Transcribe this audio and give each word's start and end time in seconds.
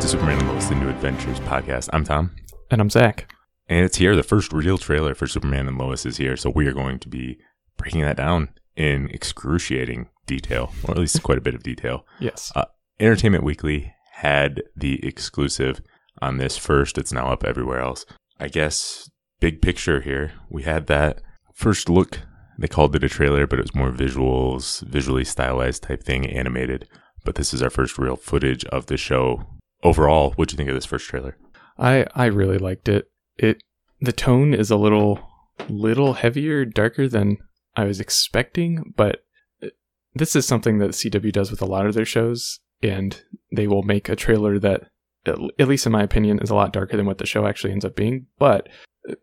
to 0.00 0.08
Superman 0.08 0.38
and 0.38 0.48
Lois: 0.48 0.66
The 0.68 0.74
New 0.74 0.88
Adventures 0.88 1.38
podcast. 1.40 1.88
I'm 1.92 2.04
Tom, 2.04 2.34
And 2.70 2.80
I'm 2.80 2.90
Zach. 2.90 3.32
and 3.68 3.84
it's 3.84 3.96
here. 3.98 4.16
The 4.16 4.22
first 4.22 4.52
real 4.52 4.78
trailer 4.78 5.14
for 5.14 5.26
Superman 5.26 5.68
and 5.68 5.78
Lois 5.78 6.06
is 6.06 6.16
here, 6.16 6.36
so 6.36 6.50
we 6.50 6.66
are 6.66 6.72
going 6.72 6.98
to 7.00 7.08
be 7.08 7.38
breaking 7.76 8.02
that 8.02 8.16
down 8.16 8.48
in 8.76 9.08
excruciating 9.10 10.08
detail, 10.26 10.72
or 10.84 10.92
at 10.92 10.98
least 10.98 11.22
quite 11.22 11.38
a 11.38 11.42
bit 11.42 11.54
of 11.54 11.62
detail. 11.62 12.06
Yes. 12.18 12.52
Uh, 12.54 12.64
Entertainment 12.98 13.44
Weekly 13.44 13.94
had 14.14 14.62
the 14.76 15.04
exclusive 15.06 15.80
on 16.20 16.36
this 16.38 16.56
first. 16.56 16.98
It's 16.98 17.12
now 17.12 17.26
up 17.32 17.44
everywhere 17.44 17.80
else. 17.80 18.04
I 18.38 18.48
guess 18.48 19.10
big 19.40 19.60
picture 19.62 20.00
here. 20.00 20.32
We 20.50 20.62
had 20.62 20.86
that 20.88 21.20
first 21.54 21.88
look. 21.88 22.20
They 22.58 22.68
called 22.68 22.94
it 22.94 23.04
a 23.04 23.08
trailer, 23.08 23.46
but 23.46 23.58
it 23.58 23.62
was 23.62 23.74
more 23.74 23.90
visuals, 23.90 24.82
visually 24.82 25.24
stylized 25.24 25.84
type 25.84 26.02
thing, 26.02 26.26
animated. 26.26 26.86
But 27.24 27.34
this 27.36 27.52
is 27.54 27.62
our 27.62 27.70
first 27.70 27.98
real 27.98 28.16
footage 28.16 28.64
of 28.66 28.86
the 28.86 28.96
show. 28.96 29.46
Overall, 29.82 30.32
what 30.36 30.48
do 30.48 30.54
you 30.54 30.56
think 30.56 30.68
of 30.68 30.74
this 30.74 30.86
first 30.86 31.08
trailer? 31.08 31.36
I 31.78 32.06
I 32.14 32.26
really 32.26 32.58
liked 32.58 32.88
it. 32.88 33.10
It 33.36 33.62
the 34.00 34.12
tone 34.12 34.54
is 34.54 34.70
a 34.70 34.76
little 34.76 35.20
little 35.68 36.14
heavier, 36.14 36.64
darker 36.64 37.08
than 37.08 37.38
I 37.76 37.84
was 37.84 38.00
expecting, 38.00 38.92
but 38.96 39.24
this 40.14 40.34
is 40.34 40.46
something 40.46 40.78
that 40.78 40.90
CW 40.90 41.32
does 41.32 41.50
with 41.50 41.62
a 41.62 41.66
lot 41.66 41.86
of 41.86 41.94
their 41.94 42.04
shows 42.04 42.60
and 42.82 43.22
they 43.52 43.66
will 43.66 43.82
make 43.82 44.08
a 44.08 44.16
trailer 44.16 44.58
that 44.58 44.84
at 45.26 45.38
at 45.58 45.68
least 45.68 45.86
in 45.86 45.92
my 45.92 46.02
opinion 46.02 46.38
is 46.40 46.50
a 46.50 46.54
lot 46.54 46.72
darker 46.72 46.96
than 46.96 47.06
what 47.06 47.18
the 47.18 47.26
show 47.26 47.46
actually 47.46 47.72
ends 47.72 47.84
up 47.84 47.94
being. 47.94 48.26
But 48.38 48.68
uh, 49.08 49.14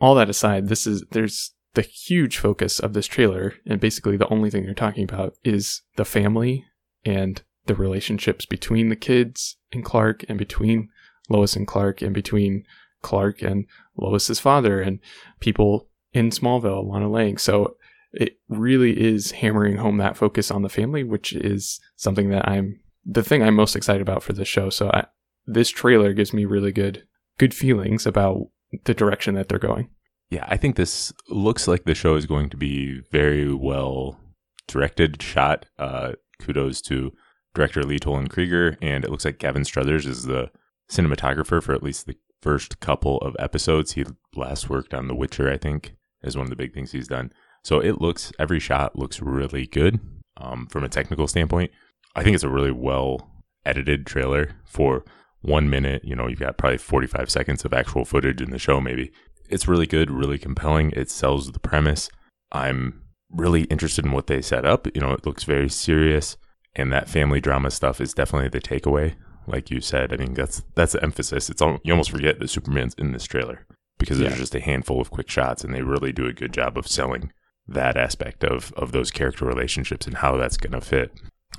all 0.00 0.14
that 0.16 0.30
aside, 0.30 0.68
this 0.68 0.86
is 0.86 1.04
there's 1.10 1.52
the 1.74 1.82
huge 1.82 2.38
focus 2.38 2.80
of 2.80 2.94
this 2.94 3.06
trailer 3.06 3.54
and 3.66 3.80
basically 3.80 4.16
the 4.16 4.32
only 4.32 4.50
thing 4.50 4.64
they're 4.64 4.74
talking 4.74 5.04
about 5.04 5.34
is 5.44 5.82
the 5.96 6.04
family 6.04 6.64
and 7.04 7.42
the 7.66 7.74
relationships 7.74 8.46
between 8.46 8.88
the 8.88 8.96
kids 8.96 9.56
and 9.76 9.84
Clark 9.84 10.24
and 10.28 10.38
between 10.38 10.88
Lois 11.28 11.54
and 11.54 11.66
Clark 11.66 12.02
and 12.02 12.12
between 12.14 12.64
Clark 13.02 13.42
and 13.42 13.66
Lois's 13.96 14.40
father 14.40 14.80
and 14.80 14.98
people 15.40 15.88
in 16.12 16.30
Smallville, 16.30 16.90
Lana 16.90 17.08
Lang. 17.08 17.38
So 17.38 17.76
it 18.12 18.38
really 18.48 19.00
is 19.00 19.32
hammering 19.32 19.76
home 19.76 19.98
that 19.98 20.16
focus 20.16 20.50
on 20.50 20.62
the 20.62 20.68
family, 20.68 21.04
which 21.04 21.32
is 21.32 21.80
something 21.96 22.30
that 22.30 22.48
I'm 22.48 22.80
the 23.04 23.22
thing 23.22 23.42
I'm 23.42 23.54
most 23.54 23.76
excited 23.76 24.02
about 24.02 24.22
for 24.22 24.32
this 24.32 24.48
show. 24.48 24.70
So 24.70 24.90
I, 24.92 25.06
this 25.46 25.68
trailer 25.68 26.12
gives 26.12 26.32
me 26.32 26.44
really 26.44 26.72
good 26.72 27.04
good 27.38 27.54
feelings 27.54 28.06
about 28.06 28.48
the 28.84 28.94
direction 28.94 29.34
that 29.34 29.48
they're 29.48 29.58
going. 29.58 29.90
Yeah, 30.30 30.44
I 30.48 30.56
think 30.56 30.74
this 30.74 31.12
looks 31.28 31.68
like 31.68 31.84
the 31.84 31.94
show 31.94 32.16
is 32.16 32.26
going 32.26 32.50
to 32.50 32.56
be 32.56 33.02
very 33.12 33.52
well 33.52 34.18
directed, 34.66 35.22
shot. 35.22 35.66
Uh, 35.78 36.12
kudos 36.40 36.80
to 36.82 37.12
director 37.56 37.82
Lee 37.82 37.98
Toland 37.98 38.30
Krieger, 38.30 38.76
and 38.80 39.04
it 39.04 39.10
looks 39.10 39.24
like 39.24 39.38
Gavin 39.38 39.64
Struthers 39.64 40.06
is 40.06 40.24
the 40.24 40.50
cinematographer 40.90 41.62
for 41.62 41.74
at 41.74 41.82
least 41.82 42.06
the 42.06 42.16
first 42.40 42.78
couple 42.78 43.18
of 43.18 43.34
episodes. 43.38 43.92
He 43.92 44.04
last 44.36 44.70
worked 44.70 44.94
on 44.94 45.08
The 45.08 45.14
Witcher, 45.14 45.50
I 45.50 45.56
think, 45.56 45.96
is 46.22 46.36
one 46.36 46.44
of 46.44 46.50
the 46.50 46.56
big 46.56 46.72
things 46.72 46.92
he's 46.92 47.08
done. 47.08 47.32
So 47.64 47.80
it 47.80 48.00
looks 48.00 48.32
every 48.38 48.60
shot 48.60 48.96
looks 48.96 49.20
really 49.20 49.66
good 49.66 49.98
um, 50.36 50.68
from 50.68 50.84
a 50.84 50.88
technical 50.88 51.26
standpoint. 51.26 51.72
I 52.14 52.22
think 52.22 52.34
it's 52.34 52.44
a 52.44 52.48
really 52.48 52.70
well 52.70 53.28
edited 53.64 54.06
trailer 54.06 54.52
for 54.64 55.04
one 55.40 55.68
minute. 55.68 56.04
You 56.04 56.14
know, 56.14 56.28
you've 56.28 56.38
got 56.38 56.58
probably 56.58 56.78
45 56.78 57.30
seconds 57.30 57.64
of 57.64 57.72
actual 57.72 58.04
footage 58.04 58.40
in 58.40 58.50
the 58.50 58.58
show, 58.58 58.80
maybe. 58.80 59.10
It's 59.48 59.66
really 59.66 59.86
good, 59.86 60.10
really 60.10 60.38
compelling. 60.38 60.92
It 60.92 61.10
sells 61.10 61.50
the 61.50 61.58
premise. 61.58 62.08
I'm 62.52 63.02
really 63.30 63.62
interested 63.64 64.04
in 64.04 64.12
what 64.12 64.28
they 64.28 64.42
set 64.42 64.64
up. 64.64 64.86
You 64.94 65.00
know, 65.00 65.12
it 65.12 65.26
looks 65.26 65.44
very 65.44 65.68
serious, 65.68 66.36
and 66.76 66.92
that 66.92 67.08
family 67.08 67.40
drama 67.40 67.70
stuff 67.70 68.00
is 68.00 68.14
definitely 68.14 68.50
the 68.50 68.60
takeaway. 68.60 69.14
Like 69.48 69.70
you 69.70 69.80
said, 69.80 70.12
I 70.12 70.16
mean 70.16 70.34
that's 70.34 70.62
that's 70.74 70.92
the 70.92 71.02
emphasis. 71.02 71.50
It's 71.50 71.62
all, 71.62 71.78
you 71.82 71.92
almost 71.92 72.10
forget 72.10 72.38
that 72.38 72.48
Superman's 72.48 72.94
in 72.94 73.12
this 73.12 73.24
trailer 73.24 73.66
because 73.98 74.18
there's 74.18 74.36
just 74.36 74.54
a 74.54 74.60
handful 74.60 75.00
of 75.00 75.10
quick 75.10 75.30
shots, 75.30 75.64
and 75.64 75.74
they 75.74 75.82
really 75.82 76.12
do 76.12 76.26
a 76.26 76.32
good 76.32 76.52
job 76.52 76.76
of 76.76 76.86
selling 76.86 77.32
that 77.66 77.96
aspect 77.96 78.44
of 78.44 78.72
of 78.76 78.92
those 78.92 79.10
character 79.10 79.44
relationships 79.44 80.06
and 80.06 80.18
how 80.18 80.36
that's 80.36 80.56
going 80.56 80.72
to 80.72 80.80
fit. 80.80 81.12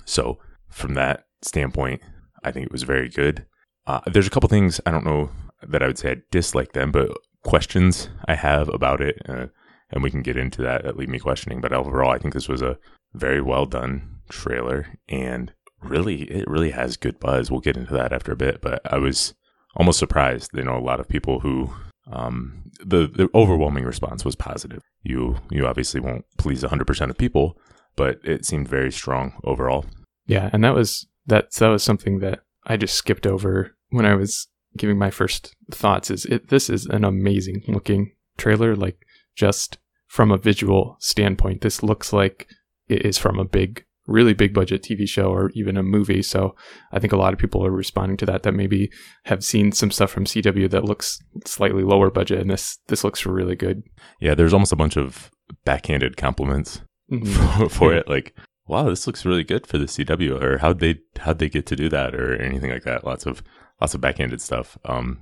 So 0.05 0.37
from 0.69 0.93
that 0.93 1.25
standpoint, 1.41 2.01
I 2.43 2.51
think 2.51 2.65
it 2.65 2.71
was 2.71 2.83
very 2.83 3.09
good. 3.09 3.45
Uh, 3.85 4.01
there's 4.05 4.27
a 4.27 4.29
couple 4.29 4.49
things 4.49 4.79
I 4.85 4.91
don't 4.91 5.05
know 5.05 5.31
that 5.67 5.81
I 5.81 5.87
would 5.87 5.97
say 5.97 6.11
I 6.11 6.17
dislike 6.29 6.73
them, 6.73 6.91
but 6.91 7.17
questions 7.43 8.09
I 8.27 8.35
have 8.35 8.69
about 8.69 9.01
it, 9.01 9.21
uh, 9.27 9.47
and 9.89 10.03
we 10.03 10.11
can 10.11 10.21
get 10.21 10.37
into 10.37 10.61
that 10.61 10.83
that 10.83 10.97
leave 10.97 11.09
me 11.09 11.19
questioning. 11.19 11.61
But 11.61 11.73
overall, 11.73 12.11
I 12.11 12.17
think 12.17 12.33
this 12.33 12.49
was 12.49 12.61
a 12.61 12.77
very 13.13 13.41
well 13.41 13.65
done 13.65 14.19
trailer, 14.29 14.87
and 15.07 15.53
really, 15.81 16.23
it 16.23 16.47
really 16.47 16.71
has 16.71 16.97
good 16.97 17.19
buzz. 17.19 17.49
We'll 17.49 17.61
get 17.61 17.77
into 17.77 17.93
that 17.93 18.13
after 18.13 18.31
a 18.31 18.37
bit, 18.37 18.61
but 18.61 18.81
I 18.91 18.97
was 18.97 19.33
almost 19.75 19.99
surprised. 19.99 20.51
You 20.53 20.63
know, 20.63 20.77
a 20.77 20.79
lot 20.79 20.99
of 20.99 21.07
people 21.07 21.41
who 21.41 21.73
um, 22.11 22.63
the 22.79 23.07
the 23.07 23.29
overwhelming 23.33 23.83
response 23.85 24.23
was 24.23 24.35
positive. 24.35 24.81
You 25.03 25.37
you 25.49 25.65
obviously 25.65 25.99
won't 25.99 26.25
please 26.37 26.63
100% 26.63 27.09
of 27.09 27.17
people, 27.17 27.57
but 27.95 28.19
it 28.23 28.45
seemed 28.45 28.67
very 28.67 28.91
strong 28.91 29.39
overall. 29.43 29.85
Yeah, 30.25 30.49
and 30.53 30.63
that 30.63 30.75
was 30.75 31.07
that 31.25 31.53
that 31.53 31.69
was 31.69 31.83
something 31.83 32.19
that 32.19 32.41
I 32.65 32.77
just 32.77 32.95
skipped 32.95 33.27
over 33.27 33.75
when 33.89 34.05
I 34.05 34.15
was 34.15 34.47
giving 34.75 34.97
my 34.97 35.09
first 35.09 35.55
thoughts 35.71 36.11
is 36.11 36.25
it 36.25 36.49
this 36.49 36.69
is 36.69 36.85
an 36.85 37.03
amazing 37.03 37.63
looking 37.67 38.11
trailer 38.37 38.75
like 38.75 39.05
just 39.35 39.77
from 40.07 40.31
a 40.31 40.37
visual 40.37 40.97
standpoint 40.99 41.61
this 41.61 41.81
looks 41.81 42.13
like 42.13 42.47
is 42.89 43.17
from 43.17 43.39
a 43.39 43.45
big 43.45 43.83
really 44.05 44.33
big 44.33 44.53
budget 44.53 44.81
TV 44.81 45.07
show 45.07 45.33
or 45.33 45.49
even 45.53 45.75
a 45.75 45.83
movie 45.83 46.21
so 46.23 46.55
I 46.93 46.99
think 46.99 47.11
a 47.11 47.17
lot 47.17 47.33
of 47.33 47.39
people 47.39 47.65
are 47.65 47.71
responding 47.71 48.15
to 48.17 48.25
that 48.27 48.43
that 48.43 48.53
maybe 48.53 48.89
have 49.25 49.43
seen 49.43 49.73
some 49.73 49.91
stuff 49.91 50.09
from 50.11 50.23
CW 50.23 50.69
that 50.69 50.85
looks 50.85 51.19
slightly 51.45 51.83
lower 51.83 52.09
budget 52.09 52.39
and 52.39 52.49
this 52.49 52.77
this 52.87 53.03
looks 53.03 53.25
really 53.25 53.55
good 53.55 53.83
Yeah, 54.21 54.33
there's 54.33 54.53
almost 54.53 54.71
a 54.71 54.77
bunch 54.77 54.95
of 54.95 55.29
backhanded 55.65 56.15
compliments 56.17 56.81
Mhm. 57.11 57.27
for, 57.57 57.69
for 57.69 57.93
it. 57.93 58.07
Like, 58.09 58.33
wow, 58.67 58.83
this 58.89 59.07
looks 59.07 59.25
really 59.25 59.43
good 59.45 59.65
for 59.65 59.77
the 59.77 59.85
CW, 59.85 60.41
or 60.41 60.57
how'd 60.57 60.79
they 60.79 60.95
how'd 61.19 61.39
they 61.39 61.47
get 61.47 61.65
to 61.67 61.75
do 61.77 61.87
that, 61.89 62.13
or 62.15 62.35
anything 62.41 62.69
like 62.69 62.83
that. 62.83 63.05
Lots 63.05 63.25
of 63.25 63.41
lots 63.79 63.93
of 63.95 64.01
backhanded 64.01 64.41
stuff. 64.41 64.77
Um, 64.83 65.19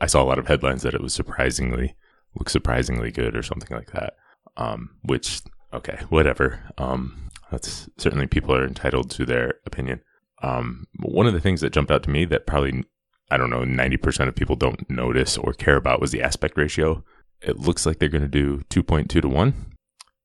I 0.00 0.06
saw 0.06 0.20
a 0.20 0.26
lot 0.26 0.40
of 0.40 0.48
headlines 0.48 0.82
that 0.82 0.94
it 0.94 1.00
was 1.00 1.14
surprisingly 1.14 1.94
looks 2.34 2.52
surprisingly 2.52 3.12
good, 3.12 3.36
or 3.36 3.42
something 3.44 3.70
like 3.76 3.92
that. 3.92 4.14
Um, 4.56 4.90
which 5.02 5.40
okay, 5.72 6.00
whatever. 6.08 6.60
Um, 6.78 7.30
that's 7.50 7.88
certainly 7.98 8.26
people 8.26 8.54
are 8.54 8.66
entitled 8.66 9.10
to 9.12 9.24
their 9.24 9.54
opinion. 9.66 10.00
Um, 10.42 10.86
one 11.00 11.26
of 11.26 11.32
the 11.32 11.40
things 11.40 11.60
that 11.60 11.72
jumped 11.72 11.90
out 11.90 12.02
to 12.04 12.10
me 12.10 12.24
that 12.26 12.46
probably 12.46 12.84
I 13.30 13.36
don't 13.36 13.50
know, 13.50 13.60
90% 13.60 14.28
of 14.28 14.34
people 14.34 14.56
don't 14.56 14.88
notice 14.88 15.36
or 15.36 15.52
care 15.52 15.76
about 15.76 16.00
was 16.00 16.12
the 16.12 16.22
aspect 16.22 16.56
ratio. 16.56 17.04
It 17.42 17.58
looks 17.58 17.84
like 17.84 17.98
they're 17.98 18.08
going 18.08 18.22
to 18.22 18.28
do 18.28 18.62
2.2 18.70 19.08
to 19.20 19.28
1 19.28 19.54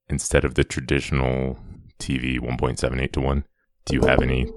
instead 0.10 0.46
of 0.46 0.56
the 0.56 0.64
traditional 0.64 1.60
TV 2.00 2.40
1.78 2.40 3.12
to 3.12 3.22
1. 3.22 3.44
Do 3.86 3.94
you 3.96 4.02
have 4.06 4.22
any 4.22 4.50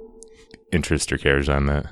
interest 0.72 1.12
or 1.12 1.18
cares 1.18 1.48
on 1.48 1.66
that? 1.66 1.86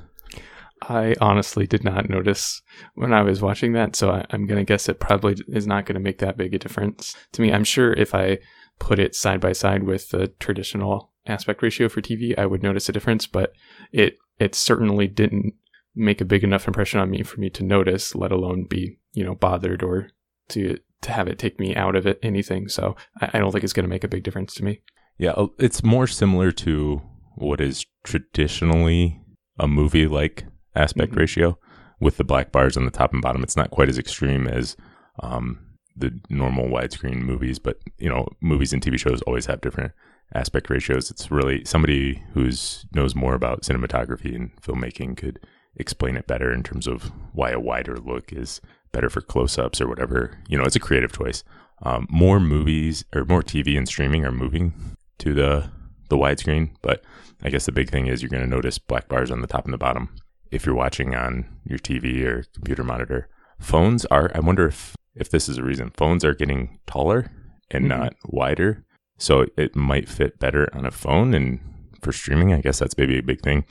I 0.81 1.15
honestly 1.19 1.67
did 1.67 1.83
not 1.83 2.09
notice 2.09 2.61
when 2.95 3.13
I 3.13 3.21
was 3.21 3.41
watching 3.41 3.73
that, 3.73 3.95
so 3.95 4.11
I, 4.11 4.25
I'm 4.29 4.45
going 4.45 4.59
to 4.59 4.65
guess 4.65 4.87
it 4.87 4.99
probably 4.99 5.35
is 5.47 5.67
not 5.67 5.85
going 5.85 5.95
to 5.95 6.01
make 6.01 6.19
that 6.19 6.37
big 6.37 6.53
a 6.53 6.59
difference 6.59 7.15
to 7.33 7.41
me. 7.41 7.51
I'm 7.51 7.63
sure 7.63 7.93
if 7.93 8.13
I 8.13 8.39
put 8.79 8.99
it 8.99 9.15
side 9.15 9.39
by 9.41 9.51
side 9.53 9.83
with 9.83 10.09
the 10.09 10.27
traditional 10.39 11.11
aspect 11.27 11.61
ratio 11.63 11.89
for 11.89 12.01
TV, 12.01 12.37
I 12.37 12.45
would 12.45 12.63
notice 12.63 12.89
a 12.89 12.91
difference, 12.93 13.27
but 13.27 13.53
it 13.91 14.17
it 14.39 14.53
certainly 14.55 15.07
didn't 15.07 15.53
make 15.95 16.19
a 16.21 16.25
big 16.25 16.43
enough 16.43 16.67
impression 16.67 16.99
on 16.99 17.09
me 17.09 17.23
for 17.23 17.39
me 17.39 17.49
to 17.51 17.63
notice, 17.63 18.15
let 18.15 18.31
alone 18.31 18.65
be 18.69 18.99
you 19.13 19.23
know 19.23 19.35
bothered 19.35 19.81
or 19.83 20.09
to 20.49 20.77
to 21.01 21.11
have 21.11 21.27
it 21.27 21.37
take 21.39 21.59
me 21.59 21.75
out 21.75 21.95
of 21.95 22.05
it 22.07 22.19
anything. 22.23 22.67
So 22.67 22.95
I, 23.21 23.31
I 23.33 23.39
don't 23.39 23.51
think 23.51 23.63
it's 23.63 23.73
going 23.73 23.83
to 23.85 23.89
make 23.89 24.03
a 24.03 24.07
big 24.09 24.23
difference 24.23 24.53
to 24.55 24.63
me. 24.63 24.81
Yeah, 25.17 25.31
uh, 25.31 25.47
it's 25.59 25.83
more 25.83 26.07
similar 26.07 26.51
to 26.51 27.01
what 27.35 27.61
is 27.61 27.85
traditionally 28.03 29.21
a 29.59 29.67
movie 29.67 30.07
like 30.07 30.45
aspect 30.75 31.13
Mhm. 31.13 31.17
ratio 31.19 31.57
with 31.99 32.17
the 32.17 32.23
black 32.25 32.51
bars 32.51 32.75
on 32.75 32.83
the 32.85 32.91
top 32.91 33.13
and 33.13 33.21
bottom. 33.21 33.41
It's 33.43 33.55
not 33.55 33.71
quite 33.71 33.87
as 33.89 33.97
extreme 33.97 34.47
as 34.47 34.75
um, 35.23 35.59
the 35.95 36.19
normal 36.29 36.67
widescreen 36.67 37.21
movies, 37.21 37.59
but 37.59 37.79
you 37.97 38.09
know, 38.09 38.27
movies 38.41 38.73
and 38.73 38.81
TV 38.81 38.99
shows 38.99 39.21
always 39.23 39.45
have 39.45 39.61
different 39.61 39.93
aspect 40.33 40.69
ratios. 40.69 41.11
It's 41.11 41.31
really 41.31 41.63
somebody 41.65 42.23
who's 42.33 42.85
knows 42.93 43.15
more 43.15 43.35
about 43.35 43.61
cinematography 43.61 44.35
and 44.35 44.55
filmmaking 44.61 45.17
could 45.17 45.39
explain 45.77 46.17
it 46.17 46.27
better 46.27 46.51
in 46.53 46.63
terms 46.63 46.87
of 46.87 47.11
why 47.33 47.51
a 47.51 47.59
wider 47.59 47.97
look 47.97 48.31
is 48.31 48.61
better 48.91 49.09
for 49.09 49.21
close-ups 49.21 49.81
or 49.81 49.87
whatever. 49.87 50.39
You 50.47 50.57
know, 50.57 50.63
it's 50.63 50.75
a 50.75 50.79
creative 50.79 51.11
choice. 51.11 51.43
Um, 51.83 52.07
more 52.09 52.39
movies 52.39 53.03
or 53.13 53.25
more 53.25 53.43
TV 53.43 53.77
and 53.77 53.87
streaming 53.87 54.25
are 54.25 54.31
moving 54.31 54.73
to 55.19 55.33
the 55.33 55.69
the 56.09 56.17
widescreen, 56.17 56.69
but 56.81 57.03
I 57.41 57.49
guess 57.49 57.65
the 57.65 57.71
big 57.71 57.89
thing 57.89 58.07
is 58.07 58.21
you're 58.21 58.29
going 58.29 58.43
to 58.43 58.49
notice 58.49 58.77
black 58.77 59.07
bars 59.07 59.31
on 59.31 59.41
the 59.41 59.47
top 59.47 59.65
and 59.65 59.73
the 59.73 59.77
bottom 59.77 60.15
if 60.51 60.65
you're 60.65 60.75
watching 60.75 61.15
on 61.15 61.45
your 61.65 61.79
TV 61.79 62.23
or 62.23 62.43
computer 62.53 62.83
monitor. 62.83 63.27
Phones 63.59 64.05
are. 64.05 64.31
I 64.35 64.39
wonder 64.39 64.67
if 64.67 64.95
if 65.15 65.29
this 65.29 65.47
is 65.49 65.57
a 65.57 65.63
reason. 65.63 65.91
Phones 65.95 66.23
are 66.25 66.33
getting 66.35 66.79
taller 66.87 67.31
and 67.71 67.85
Mhm. 67.85 67.89
not 67.89 68.15
wider, 68.25 68.85
so 69.17 69.45
it 69.57 69.75
might 69.75 70.07
fit 70.09 70.39
better 70.39 70.69
on 70.73 70.85
a 70.85 70.91
phone. 70.91 71.33
And 71.33 71.59
for 72.01 72.11
streaming, 72.11 72.53
I 72.53 72.61
guess 72.61 72.79
that's 72.79 72.97
maybe 72.97 73.17
a 73.17 73.23
big 73.23 73.41
thing. 73.41 73.65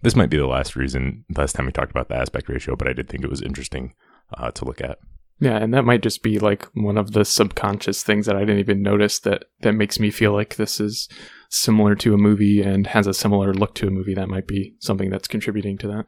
this 0.00 0.14
might 0.14 0.30
be 0.30 0.36
the 0.36 0.46
last 0.46 0.76
reason, 0.76 1.24
last 1.36 1.54
time 1.54 1.66
we 1.66 1.72
talked 1.72 1.90
about 1.90 2.08
the 2.08 2.14
aspect 2.14 2.48
ratio, 2.48 2.76
but 2.76 2.86
I 2.86 2.92
did 2.92 3.08
think 3.08 3.24
it 3.24 3.30
was 3.30 3.42
interesting 3.42 3.94
uh, 4.34 4.52
to 4.52 4.64
look 4.64 4.80
at. 4.80 4.98
Yeah, 5.40 5.56
and 5.56 5.74
that 5.74 5.84
might 5.84 6.02
just 6.02 6.22
be 6.22 6.38
like 6.38 6.66
one 6.74 6.96
of 6.96 7.12
the 7.14 7.24
subconscious 7.24 8.04
things 8.04 8.26
that 8.26 8.36
I 8.36 8.40
didn't 8.40 8.60
even 8.60 8.80
notice 8.80 9.18
that 9.20 9.46
that 9.62 9.72
makes 9.72 9.98
me 9.98 10.12
feel 10.12 10.32
like 10.32 10.54
this 10.54 10.78
is 10.78 11.08
similar 11.50 11.96
to 11.96 12.14
a 12.14 12.16
movie 12.18 12.60
and 12.62 12.86
has 12.86 13.08
a 13.08 13.12
similar 13.14 13.52
look 13.52 13.74
to 13.76 13.88
a 13.88 13.90
movie. 13.90 14.14
That 14.14 14.28
might 14.28 14.46
be 14.46 14.76
something 14.78 15.10
that's 15.10 15.26
contributing 15.26 15.78
to 15.78 15.88
that. 15.88 16.06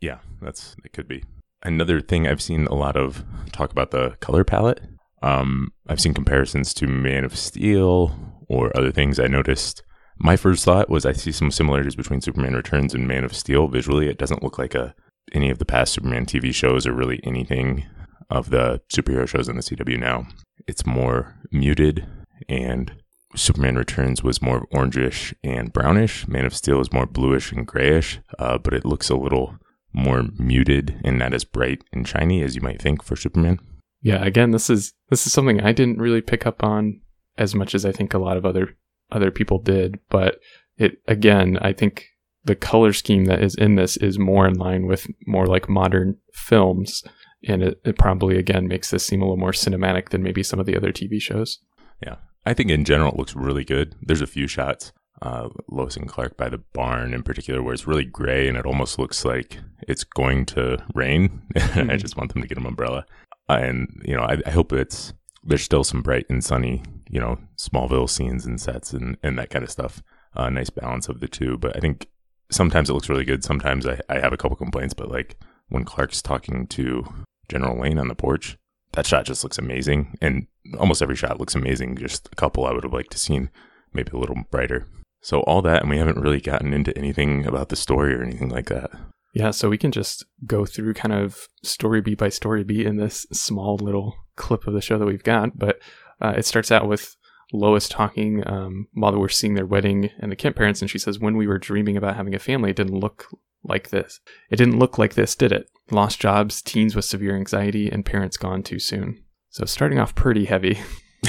Yeah, 0.00 0.18
that's 0.40 0.76
it 0.84 0.92
could 0.92 1.08
be. 1.08 1.24
Another 1.62 2.00
thing 2.00 2.26
I've 2.26 2.42
seen 2.42 2.66
a 2.66 2.74
lot 2.74 2.96
of 2.96 3.24
talk 3.52 3.70
about 3.70 3.90
the 3.90 4.16
color 4.20 4.44
palette. 4.44 4.80
Um, 5.22 5.72
I've 5.88 6.00
seen 6.00 6.14
comparisons 6.14 6.72
to 6.74 6.86
Man 6.86 7.24
of 7.24 7.36
Steel 7.36 8.16
or 8.48 8.76
other 8.76 8.90
things. 8.90 9.20
I 9.20 9.26
noticed 9.26 9.82
my 10.18 10.36
first 10.36 10.64
thought 10.64 10.88
was 10.88 11.04
I 11.04 11.12
see 11.12 11.32
some 11.32 11.50
similarities 11.50 11.96
between 11.96 12.20
Superman 12.20 12.54
Returns 12.54 12.94
and 12.94 13.06
Man 13.06 13.24
of 13.24 13.34
Steel 13.34 13.68
visually. 13.68 14.08
It 14.08 14.18
doesn't 14.18 14.42
look 14.42 14.58
like 14.58 14.74
a 14.74 14.94
any 15.32 15.50
of 15.50 15.58
the 15.58 15.64
past 15.64 15.92
Superman 15.92 16.26
TV 16.26 16.52
shows 16.52 16.86
or 16.86 16.92
really 16.92 17.20
anything 17.22 17.86
of 18.30 18.50
the 18.50 18.80
superhero 18.92 19.28
shows 19.28 19.48
in 19.48 19.56
the 19.56 19.62
CW 19.62 19.98
now. 19.98 20.26
It's 20.66 20.86
more 20.86 21.36
muted 21.52 22.06
and 22.48 22.92
Superman 23.36 23.76
Returns 23.76 24.22
was 24.24 24.42
more 24.42 24.66
orangish 24.74 25.32
and 25.44 25.72
brownish. 25.72 26.26
Man 26.26 26.46
of 26.46 26.54
Steel 26.54 26.80
is 26.80 26.92
more 26.92 27.06
bluish 27.06 27.52
and 27.52 27.66
grayish, 27.66 28.18
uh, 28.38 28.58
but 28.58 28.74
it 28.74 28.84
looks 28.84 29.08
a 29.08 29.14
little 29.14 29.56
more 29.92 30.24
muted 30.38 31.00
and 31.04 31.18
not 31.18 31.34
as 31.34 31.44
bright 31.44 31.82
and 31.92 32.06
shiny 32.06 32.42
as 32.42 32.54
you 32.54 32.60
might 32.60 32.80
think 32.80 33.02
for 33.02 33.16
Superman. 33.16 33.58
Yeah, 34.02 34.24
again, 34.24 34.50
this 34.50 34.70
is 34.70 34.92
this 35.08 35.26
is 35.26 35.32
something 35.32 35.60
I 35.60 35.72
didn't 35.72 35.98
really 35.98 36.20
pick 36.20 36.46
up 36.46 36.62
on 36.62 37.00
as 37.36 37.54
much 37.54 37.74
as 37.74 37.84
I 37.84 37.92
think 37.92 38.14
a 38.14 38.18
lot 38.18 38.36
of 38.36 38.46
other 38.46 38.76
other 39.12 39.30
people 39.30 39.58
did, 39.58 39.98
but 40.08 40.40
it 40.76 40.98
again, 41.06 41.58
I 41.60 41.72
think 41.72 42.06
the 42.44 42.54
color 42.54 42.92
scheme 42.92 43.26
that 43.26 43.42
is 43.42 43.54
in 43.54 43.74
this 43.74 43.96
is 43.98 44.18
more 44.18 44.46
in 44.46 44.54
line 44.54 44.86
with 44.86 45.06
more 45.26 45.46
like 45.46 45.68
modern 45.68 46.16
films 46.32 47.02
and 47.46 47.62
it, 47.62 47.80
it 47.84 47.98
probably 47.98 48.38
again 48.38 48.66
makes 48.66 48.90
this 48.90 49.04
seem 49.04 49.20
a 49.20 49.24
little 49.24 49.36
more 49.36 49.52
cinematic 49.52 50.08
than 50.10 50.22
maybe 50.22 50.42
some 50.42 50.58
of 50.58 50.66
the 50.66 50.76
other 50.76 50.92
TV 50.92 51.20
shows. 51.20 51.58
Yeah. 52.02 52.16
I 52.46 52.54
think 52.54 52.70
in 52.70 52.84
general 52.84 53.12
it 53.12 53.18
looks 53.18 53.36
really 53.36 53.64
good. 53.64 53.94
There's 54.00 54.22
a 54.22 54.26
few 54.26 54.46
shots 54.46 54.92
uh, 55.22 55.48
Lois 55.68 55.96
and 55.96 56.08
Clark 56.08 56.36
by 56.36 56.48
the 56.48 56.62
barn 56.72 57.12
in 57.12 57.22
particular, 57.22 57.62
where 57.62 57.74
it's 57.74 57.86
really 57.86 58.04
gray 58.04 58.48
and 58.48 58.56
it 58.56 58.66
almost 58.66 58.98
looks 58.98 59.24
like 59.24 59.58
it's 59.86 60.04
going 60.04 60.46
to 60.46 60.82
rain. 60.94 61.42
Mm-hmm. 61.60 61.90
I 61.90 61.96
just 61.96 62.16
want 62.16 62.32
them 62.32 62.42
to 62.42 62.48
get 62.48 62.58
an 62.58 62.66
umbrella. 62.66 63.04
and, 63.48 64.02
you 64.04 64.16
know, 64.16 64.22
I, 64.22 64.38
I, 64.46 64.50
hope 64.50 64.72
it's, 64.72 65.12
there's 65.44 65.62
still 65.62 65.84
some 65.84 66.02
bright 66.02 66.26
and 66.28 66.42
sunny, 66.42 66.82
you 67.08 67.20
know, 67.20 67.38
Smallville 67.56 68.08
scenes 68.08 68.46
and 68.46 68.60
sets 68.60 68.92
and, 68.92 69.16
and 69.22 69.38
that 69.38 69.50
kind 69.50 69.62
of 69.62 69.70
stuff. 69.70 70.02
A 70.34 70.42
uh, 70.42 70.50
nice 70.50 70.70
balance 70.70 71.08
of 71.08 71.20
the 71.20 71.28
two. 71.28 71.58
But 71.58 71.76
I 71.76 71.80
think 71.80 72.08
sometimes 72.50 72.88
it 72.88 72.94
looks 72.94 73.08
really 73.08 73.24
good. 73.24 73.44
Sometimes 73.44 73.86
I, 73.86 74.00
I 74.08 74.18
have 74.18 74.32
a 74.32 74.36
couple 74.36 74.56
complaints, 74.56 74.94
but 74.94 75.10
like 75.10 75.36
when 75.68 75.84
Clark's 75.84 76.22
talking 76.22 76.66
to 76.68 77.04
General 77.48 77.76
Wayne 77.76 77.98
on 77.98 78.08
the 78.08 78.14
porch, 78.14 78.56
that 78.92 79.06
shot 79.06 79.26
just 79.26 79.44
looks 79.44 79.58
amazing. 79.58 80.16
And 80.20 80.46
almost 80.78 81.02
every 81.02 81.16
shot 81.16 81.38
looks 81.38 81.54
amazing. 81.54 81.96
Just 81.96 82.28
a 82.32 82.36
couple 82.36 82.66
I 82.66 82.72
would 82.72 82.84
have 82.84 82.92
liked 82.92 83.12
to 83.12 83.18
seen 83.18 83.50
maybe 83.92 84.10
a 84.12 84.18
little 84.18 84.44
brighter. 84.50 84.86
So 85.22 85.40
all 85.40 85.62
that, 85.62 85.82
and 85.82 85.90
we 85.90 85.98
haven't 85.98 86.20
really 86.20 86.40
gotten 86.40 86.72
into 86.72 86.96
anything 86.96 87.46
about 87.46 87.68
the 87.68 87.76
story 87.76 88.14
or 88.14 88.22
anything 88.22 88.48
like 88.48 88.68
that. 88.68 88.90
Yeah, 89.32 89.50
so 89.50 89.68
we 89.68 89.78
can 89.78 89.92
just 89.92 90.24
go 90.46 90.64
through 90.64 90.94
kind 90.94 91.12
of 91.12 91.46
story 91.62 92.00
beat 92.00 92.18
by 92.18 92.30
story 92.30 92.64
beat 92.64 92.86
in 92.86 92.96
this 92.96 93.26
small 93.32 93.76
little 93.76 94.16
clip 94.36 94.66
of 94.66 94.74
the 94.74 94.80
show 94.80 94.98
that 94.98 95.06
we've 95.06 95.22
got. 95.22 95.56
But 95.58 95.78
uh, 96.20 96.34
it 96.36 96.46
starts 96.46 96.72
out 96.72 96.88
with 96.88 97.16
Lois 97.52 97.88
talking 97.88 98.42
um, 98.46 98.88
while 98.94 99.16
we're 99.18 99.28
seeing 99.28 99.54
their 99.54 99.66
wedding 99.66 100.10
and 100.18 100.32
the 100.32 100.36
Kent 100.36 100.56
parents, 100.56 100.80
and 100.80 100.90
she 100.90 100.98
says, 100.98 101.18
"When 101.18 101.36
we 101.36 101.46
were 101.46 101.58
dreaming 101.58 101.96
about 101.96 102.16
having 102.16 102.34
a 102.34 102.40
family, 102.40 102.70
it 102.70 102.76
didn't 102.76 102.98
look 102.98 103.28
like 103.62 103.90
this. 103.90 104.20
It 104.50 104.56
didn't 104.56 104.78
look 104.78 104.98
like 104.98 105.14
this, 105.14 105.34
did 105.34 105.52
it? 105.52 105.68
Lost 105.90 106.20
jobs, 106.20 106.62
teens 106.62 106.96
with 106.96 107.04
severe 107.04 107.36
anxiety, 107.36 107.90
and 107.90 108.04
parents 108.04 108.36
gone 108.36 108.62
too 108.62 108.78
soon. 108.78 109.22
So 109.50 109.64
starting 109.64 109.98
off 109.98 110.14
pretty 110.14 110.44
heavy. 110.46 110.78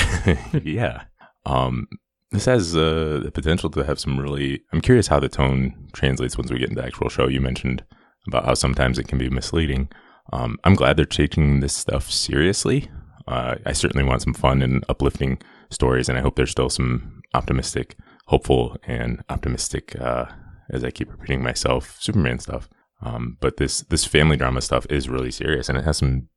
yeah. 0.64 1.04
Um, 1.46 1.88
this 2.32 2.46
has 2.46 2.76
uh, 2.76 3.20
the 3.24 3.32
potential 3.32 3.70
to 3.70 3.84
have 3.84 4.00
some 4.00 4.20
really. 4.20 4.62
I'm 4.72 4.82
curious 4.82 5.08
how 5.08 5.20
the 5.20 5.30
tone 5.30 5.90
translates 5.94 6.38
once 6.38 6.52
we 6.52 6.60
get 6.60 6.70
into 6.70 6.82
the 6.82 6.88
actual 6.88 7.10
show. 7.10 7.28
You 7.28 7.42
mentioned 7.42 7.84
about 8.28 8.46
how 8.46 8.54
sometimes 8.54 8.98
it 8.98 9.08
can 9.08 9.18
be 9.18 9.30
misleading. 9.30 9.90
Um, 10.32 10.58
I'm 10.64 10.76
glad 10.76 10.96
they're 10.96 11.06
taking 11.06 11.60
this 11.60 11.76
stuff 11.76 12.10
seriously. 12.10 12.90
Uh, 13.28 13.56
I 13.66 13.74
certainly 13.74 14.06
want 14.06 14.22
some 14.22 14.34
fun 14.34 14.62
and 14.62 14.84
uplifting 14.88 15.42
stories, 15.70 16.08
and 16.08 16.18
I 16.18 16.22
hope 16.22 16.36
there's 16.36 16.52
still 16.52 16.70
some 16.70 17.22
optimistic, 17.34 17.98
hopeful, 18.28 18.78
and 18.84 19.24
optimistic, 19.30 20.00
uh, 20.00 20.26
as 20.70 20.84
I 20.84 20.92
keep 20.92 21.12
repeating 21.12 21.44
myself, 21.44 21.98
Superman 22.00 22.40
stuff. 22.40 22.70
Um, 23.02 23.38
but 23.42 23.58
this 23.58 23.82
this 23.82 24.06
family 24.06 24.38
drama 24.38 24.62
stuff 24.62 24.86
is 24.90 25.10
really 25.10 25.32
serious, 25.32 25.68
and 25.68 25.78
it 25.78 25.84
has 25.84 25.98
some 25.98 26.30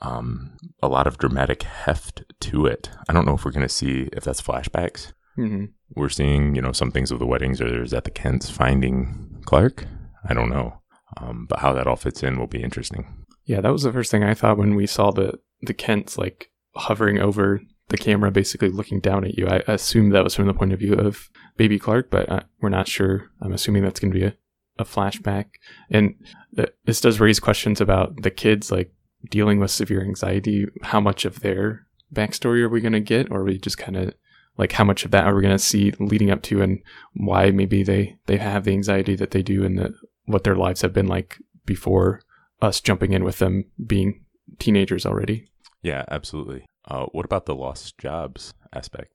um, 0.00 0.56
a 0.82 0.88
lot 0.88 1.06
of 1.06 1.18
dramatic 1.18 1.62
heft 1.62 2.24
to 2.40 2.66
it. 2.66 2.90
I 3.08 3.12
don't 3.12 3.24
know 3.24 3.34
if 3.34 3.44
we're 3.44 3.52
going 3.52 3.66
to 3.66 3.72
see 3.72 4.08
if 4.12 4.24
that's 4.24 4.42
flashbacks 4.42 5.12
Mm-hmm. 5.38 5.64
We're 5.94 6.08
seeing, 6.08 6.54
you 6.54 6.62
know, 6.62 6.72
some 6.72 6.90
things 6.90 7.10
of 7.10 7.18
the 7.18 7.26
weddings, 7.26 7.60
or 7.60 7.82
is 7.82 7.92
that 7.92 8.04
the 8.04 8.10
Kents 8.10 8.50
finding 8.50 9.40
Clark? 9.46 9.86
I 10.28 10.34
don't 10.34 10.50
know. 10.50 10.82
Um, 11.16 11.46
but 11.48 11.60
how 11.60 11.72
that 11.72 11.86
all 11.86 11.96
fits 11.96 12.22
in 12.22 12.38
will 12.38 12.46
be 12.46 12.62
interesting. 12.62 13.24
Yeah, 13.44 13.60
that 13.60 13.72
was 13.72 13.82
the 13.82 13.92
first 13.92 14.10
thing 14.10 14.22
I 14.22 14.34
thought 14.34 14.58
when 14.58 14.74
we 14.74 14.86
saw 14.86 15.10
the 15.10 15.38
the 15.62 15.74
Kents 15.74 16.18
like 16.18 16.50
hovering 16.74 17.18
over 17.18 17.60
the 17.88 17.96
camera, 17.96 18.30
basically 18.30 18.68
looking 18.68 19.00
down 19.00 19.24
at 19.24 19.36
you. 19.38 19.46
I 19.46 19.62
assumed 19.66 20.12
that 20.12 20.24
was 20.24 20.34
from 20.34 20.46
the 20.46 20.54
point 20.54 20.72
of 20.72 20.78
view 20.78 20.92
of 20.92 21.30
baby 21.56 21.78
Clark, 21.78 22.10
but 22.10 22.28
uh, 22.28 22.40
we're 22.60 22.68
not 22.68 22.88
sure. 22.88 23.30
I'm 23.40 23.52
assuming 23.52 23.82
that's 23.82 23.98
going 24.00 24.12
to 24.12 24.18
be 24.18 24.26
a, 24.26 24.36
a 24.78 24.84
flashback, 24.84 25.46
and 25.90 26.14
th- 26.54 26.74
this 26.84 27.00
does 27.00 27.20
raise 27.20 27.40
questions 27.40 27.80
about 27.80 28.22
the 28.22 28.30
kids 28.30 28.70
like 28.70 28.92
dealing 29.30 29.58
with 29.58 29.70
severe 29.70 30.02
anxiety. 30.02 30.66
How 30.82 31.00
much 31.00 31.24
of 31.24 31.40
their 31.40 31.86
backstory 32.12 32.60
are 32.60 32.68
we 32.68 32.82
going 32.82 32.92
to 32.92 33.00
get, 33.00 33.30
or 33.30 33.40
are 33.40 33.44
we 33.44 33.58
just 33.58 33.78
kind 33.78 33.96
of 33.96 34.14
like 34.58 34.72
how 34.72 34.84
much 34.84 35.04
of 35.04 35.12
that 35.12 35.24
are 35.24 35.34
we 35.34 35.42
going 35.42 35.54
to 35.54 35.58
see 35.58 35.92
leading 35.98 36.30
up 36.30 36.42
to 36.42 36.60
and 36.60 36.80
why 37.14 37.50
maybe 37.50 37.82
they 37.82 38.18
they 38.26 38.36
have 38.36 38.64
the 38.64 38.72
anxiety 38.72 39.14
that 39.14 39.30
they 39.30 39.42
do 39.42 39.64
and 39.64 39.78
the, 39.78 39.94
what 40.26 40.44
their 40.44 40.56
lives 40.56 40.82
have 40.82 40.92
been 40.92 41.06
like 41.06 41.38
before 41.64 42.20
us 42.60 42.80
jumping 42.80 43.12
in 43.12 43.24
with 43.24 43.38
them 43.38 43.64
being 43.86 44.24
teenagers 44.58 45.06
already? 45.06 45.48
Yeah 45.82 46.04
absolutely. 46.10 46.66
Uh, 46.86 47.06
what 47.12 47.24
about 47.24 47.46
the 47.46 47.54
lost 47.54 47.96
jobs 47.98 48.52
aspect? 48.72 49.12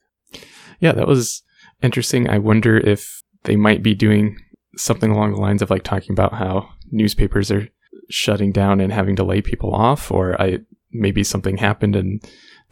Yeah 0.80 0.94
that 0.94 1.08
was 1.08 1.44
interesting. 1.82 2.30
I 2.30 2.40
wonder 2.40 2.78
if 2.78 3.22
they 3.44 3.56
might 3.56 3.84
be 3.84 3.94
doing 3.94 4.38
something 4.78 5.12
along 5.12 5.34
the 5.34 5.42
lines 5.42 5.62
of 5.62 5.70
like 5.70 5.84
talking 5.84 6.14
about 6.14 6.34
how 6.34 6.70
newspapers 6.92 7.52
are 7.52 7.68
shutting 8.10 8.52
down 8.52 8.80
and 8.80 8.92
having 8.92 9.16
to 9.16 9.24
lay 9.24 9.42
people 9.42 9.74
off 9.74 10.12
or 10.12 10.40
i 10.42 10.58
maybe 10.92 11.24
something 11.24 11.58
happened 11.58 11.96
and 11.96 12.24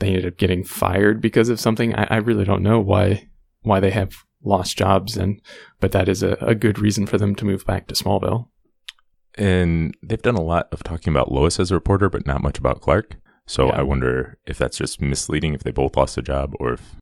they 0.02 0.08
ended 0.10 0.26
up 0.26 0.38
getting 0.38 0.64
fired 0.64 1.22
because 1.22 1.48
of 1.48 1.60
something. 1.60 1.96
I, 1.96 2.08
I 2.10 2.18
really 2.18 2.44
don't 2.44 2.64
know 2.64 2.80
why 2.80 3.30
why 3.62 3.80
they 3.80 3.92
have 3.92 4.14
lost 4.44 4.78
jobs, 4.78 5.16
and 5.16 5.42
but 5.80 5.94
that 5.94 6.10
is 6.10 6.24
a, 6.24 6.34
a 6.42 6.56
good 6.56 6.80
reason 6.80 7.08
for 7.08 7.18
them 7.18 7.36
to 7.36 7.46
move 7.46 7.66
back 7.66 7.88
to 7.88 7.96
Smallville. 7.96 8.48
And 9.36 9.96
they've 10.04 10.22
done 10.22 10.36
a 10.36 10.42
lot 10.42 10.68
of 10.72 10.84
talking 10.84 11.14
about 11.14 11.32
Lois 11.32 11.60
as 11.60 11.72
a 11.72 11.76
reporter, 11.76 12.10
but 12.10 12.28
not 12.28 12.44
much 12.44 12.58
about 12.58 12.82
Clark. 12.82 13.16
So 13.48 13.68
yeah. 13.68 13.80
I 13.80 13.82
wonder 13.84 14.38
if 14.46 14.58
that's 14.58 14.78
just 14.78 15.02
misleading, 15.02 15.54
if 15.54 15.64
they 15.64 15.72
both 15.72 15.96
lost 15.96 16.18
a 16.18 16.22
job, 16.22 16.54
or 16.60 16.74
if, 16.74 16.96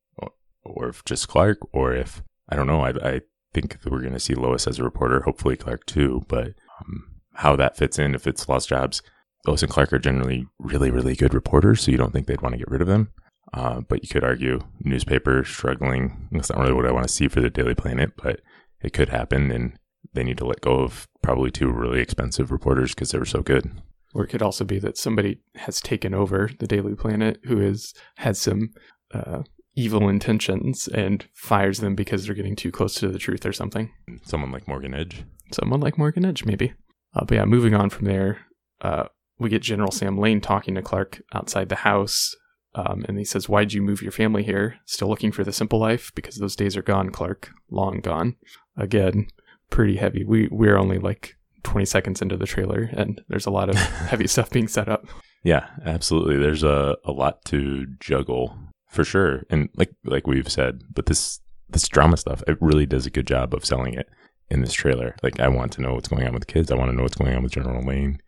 or 0.63 0.89
if 0.89 1.03
just 1.06 1.27
Clark, 1.27 1.58
or 1.74 1.94
if 1.94 2.22
I 2.48 2.56
don't 2.56 2.68
know. 2.68 2.82
I, 2.82 2.89
I 2.89 3.22
think 3.53 3.77
we're 3.86 4.01
going 4.01 4.13
to 4.13 4.20
see 4.20 4.36
Lois 4.36 4.68
as 4.68 4.79
a 4.79 4.84
reporter, 4.84 5.22
hopefully 5.22 5.58
Clark 5.58 5.86
too. 5.86 6.24
But 6.27 6.53
um, 6.79 7.22
how 7.36 7.56
that 7.56 7.77
fits 7.77 7.98
in, 7.98 8.13
if 8.13 8.27
it's 8.27 8.48
lost 8.48 8.70
jobs, 8.70 9.01
Lois 9.48 9.63
and 9.63 9.72
Clark 9.72 9.93
are 9.93 10.00
generally 10.00 10.48
really, 10.60 10.91
really 10.91 11.15
good 11.15 11.34
reporters, 11.34 11.81
so 11.81 11.91
you 11.91 11.98
don't 11.98 12.12
think 12.12 12.27
they'd 12.27 12.41
want 12.41 12.53
to 12.53 12.60
get 12.60 12.69
rid 12.69 12.81
of 12.81 12.88
them. 12.88 13.12
Uh, 13.53 13.81
but 13.81 14.03
you 14.03 14.10
could 14.10 14.24
argue 14.24 14.60
newspaper 14.81 15.43
struggling. 15.43 16.27
That's 16.31 16.50
not 16.50 16.60
really 16.60 16.74
what 16.74 16.86
I 16.86 16.91
want 16.91 17.08
to 17.08 17.13
see 17.13 17.27
for 17.27 17.41
the 17.41 17.50
Daily 17.50 17.74
Planet, 17.74 18.12
but 18.22 18.41
it 18.81 18.93
could 18.93 19.10
happen, 19.10 19.51
and 19.51 19.79
they 20.13 20.24
need 20.24 20.38
to 20.38 20.46
let 20.46 20.62
go 20.62 20.81
of 20.81 21.08
probably 21.22 21.51
two 21.51 21.69
really 21.69 22.00
expensive 22.00 22.51
reporters 22.51 22.93
because 22.93 23.12
they 23.12 23.19
were 23.19 23.25
so 23.25 23.41
good. 23.41 23.81
Or 24.13 24.24
it 24.24 24.27
could 24.27 24.41
also 24.41 24.65
be 24.65 24.79
that 24.79 24.98
somebody 24.98 25.39
has 25.55 25.81
taken 25.81 26.13
over 26.13 26.50
the 26.60 26.67
Daily 26.67 26.96
Planet 26.96 27.39
who 27.46 27.60
has 27.60 27.93
had 28.17 28.38
some 28.38 28.69
uh, 29.13 29.43
evil 29.75 30.10
intentions 30.10 30.88
and 30.88 31.27
fires 31.34 31.79
them 31.79 31.96
because 31.96 32.25
they're 32.25 32.36
getting 32.36 32.55
too 32.55 32.72
close 32.72 32.96
to 32.96 33.08
the 33.08 33.19
truth 33.19 33.46
or 33.46 33.53
something. 33.53 33.91
Someone 34.24 34.51
like 34.51 34.67
Morgan 34.67 34.93
Edge. 34.93 35.24
Someone 35.51 35.79
like 35.79 35.98
Morgan 35.98 36.25
Edge, 36.25 36.43
maybe. 36.43 36.74
Uh, 37.15 37.25
but 37.25 37.36
yeah, 37.36 37.46
moving 37.46 37.74
on 37.74 37.89
from 37.89 38.05
there, 38.05 38.39
uh, 38.81 39.05
we 39.39 39.50
get 39.50 39.62
General 39.62 39.91
Sam 39.91 40.17
Lane 40.17 40.41
talking 40.41 40.75
to 40.75 40.81
Clark 40.81 41.22
outside 41.34 41.69
the 41.69 41.75
house. 41.77 42.36
Um, 42.75 43.03
and 43.08 43.17
he 43.17 43.25
says, 43.25 43.50
Why'd 43.50 43.74
you 43.74 43.81
move 43.81 44.01
your 44.01 44.12
family 44.12 44.43
here? 44.43 44.77
Still 44.86 45.08
looking 45.08 45.31
for 45.31 45.43
the 45.43 45.51
simple 45.53 45.79
life? 45.79 46.12
Because 46.13 46.38
those 46.38 46.55
days 46.55 46.77
are 46.77 46.84
gone, 46.84 47.10
Clark. 47.10 47.50
Long 47.72 48.00
gone. 48.00 48.36
Again, 48.77 49.27
pretty 49.69 49.96
heavy. 49.96 50.24
We, 50.24 50.48
we're 50.51 50.77
only 50.77 51.00
like 51.00 51.36
20 51.63 51.86
seconds 51.86 52.22
into 52.22 52.38
the 52.38 52.46
trailer, 52.46 52.89
and 52.93 53.22
there's 53.27 53.48
a 53.48 53.51
lot 53.51 53.69
of 53.69 53.75
heavy 54.10 54.27
stuff 54.27 54.50
being 54.51 54.67
set 54.67 54.88
up. 54.88 55.08
Yeah, 55.43 55.67
absolutely. 55.86 56.38
There's 56.38 56.63
a, 56.63 56.98
a 57.05 57.12
lot 57.12 57.43
to 57.46 57.88
juggle 58.00 58.58
for 58.89 59.03
sure. 59.03 59.43
And 59.50 59.69
like 59.75 59.91
like 60.03 60.27
we've 60.27 60.51
said, 60.51 60.81
but 60.93 61.05
this 61.08 61.39
this 61.69 61.88
drama 61.88 62.17
stuff, 62.17 62.43
it 62.48 62.58
really 62.62 62.86
does 62.86 63.05
a 63.05 63.12
good 63.12 63.27
job 63.27 63.53
of 63.53 63.65
selling 63.65 63.93
it. 63.93 64.10
in 64.50 64.62
this 64.62 64.74
trailer. 64.74 65.15
Like, 65.22 65.39
I 65.39 65.48
want 65.48 65.72
to 65.74 65.81
know 65.81 65.93
what's 65.93 66.08
going 66.08 66.25
on 66.25 66.34
with 66.34 66.46
the 66.46 66.51
kids. 66.51 66.72
I 66.72 66.75
want 66.75 66.89
to 66.89 66.96
know 66.96 67.03
what's 67.03 67.17
going 67.17 67.36
on 67.36 67.43
with 67.43 67.51
General 67.51 67.84
Lane. 67.86 68.19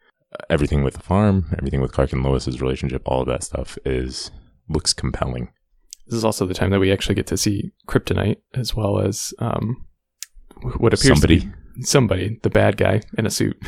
Everything 0.50 0.84
with 0.84 0.94
the 0.96 1.02
farm, 1.02 1.54
everything 1.58 1.82
with 1.82 1.92
Clark 1.92 2.14
and 2.14 2.24
Lois's 2.24 2.62
relationship, 2.62 3.02
all 3.06 3.22
of 3.22 3.28
that 3.28 3.44
stuff 3.44 3.78
is 3.86 4.32
looks 4.70 4.94
compelling. 4.94 5.50
This 6.08 6.18
is 6.18 6.26
also 6.26 6.46
the 6.46 6.54
time 6.54 6.72
that 6.72 6.80
we 6.80 6.92
actually 6.92 7.16
get 7.16 7.28
to 7.28 7.38
see 7.38 7.72
Kryptonite 7.88 8.38
as 8.54 8.76
well 8.76 9.00
as 9.00 9.34
um, 9.40 9.86
what 10.78 10.94
appears 10.94 11.20
Somebody. 11.20 11.42
to 11.42 11.46
be 11.48 11.54
somebody, 11.84 12.40
the 12.44 12.50
bad 12.50 12.78
guy 12.78 13.02
in 13.18 13.26
a 13.26 13.30
suit. 13.32 13.58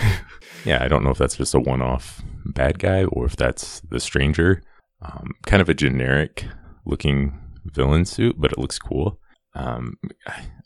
Yeah, 0.66 0.82
I 0.82 0.88
don't 0.88 1.04
know 1.04 1.10
if 1.10 1.18
that's 1.18 1.36
just 1.36 1.54
a 1.54 1.60
one-off 1.60 2.22
bad 2.46 2.80
guy 2.80 3.04
or 3.04 3.26
if 3.26 3.36
that's 3.36 3.82
the 3.82 4.00
stranger. 4.00 4.62
Um, 5.02 5.32
kind 5.46 5.62
of 5.62 5.68
a 5.68 5.74
generic 5.74 6.46
looking 6.86 7.38
villain 7.66 8.06
suit, 8.06 8.36
but 8.40 8.54
it 8.54 8.58
looks 8.58 8.80
cool. 8.80 9.20
Um, 9.56 9.98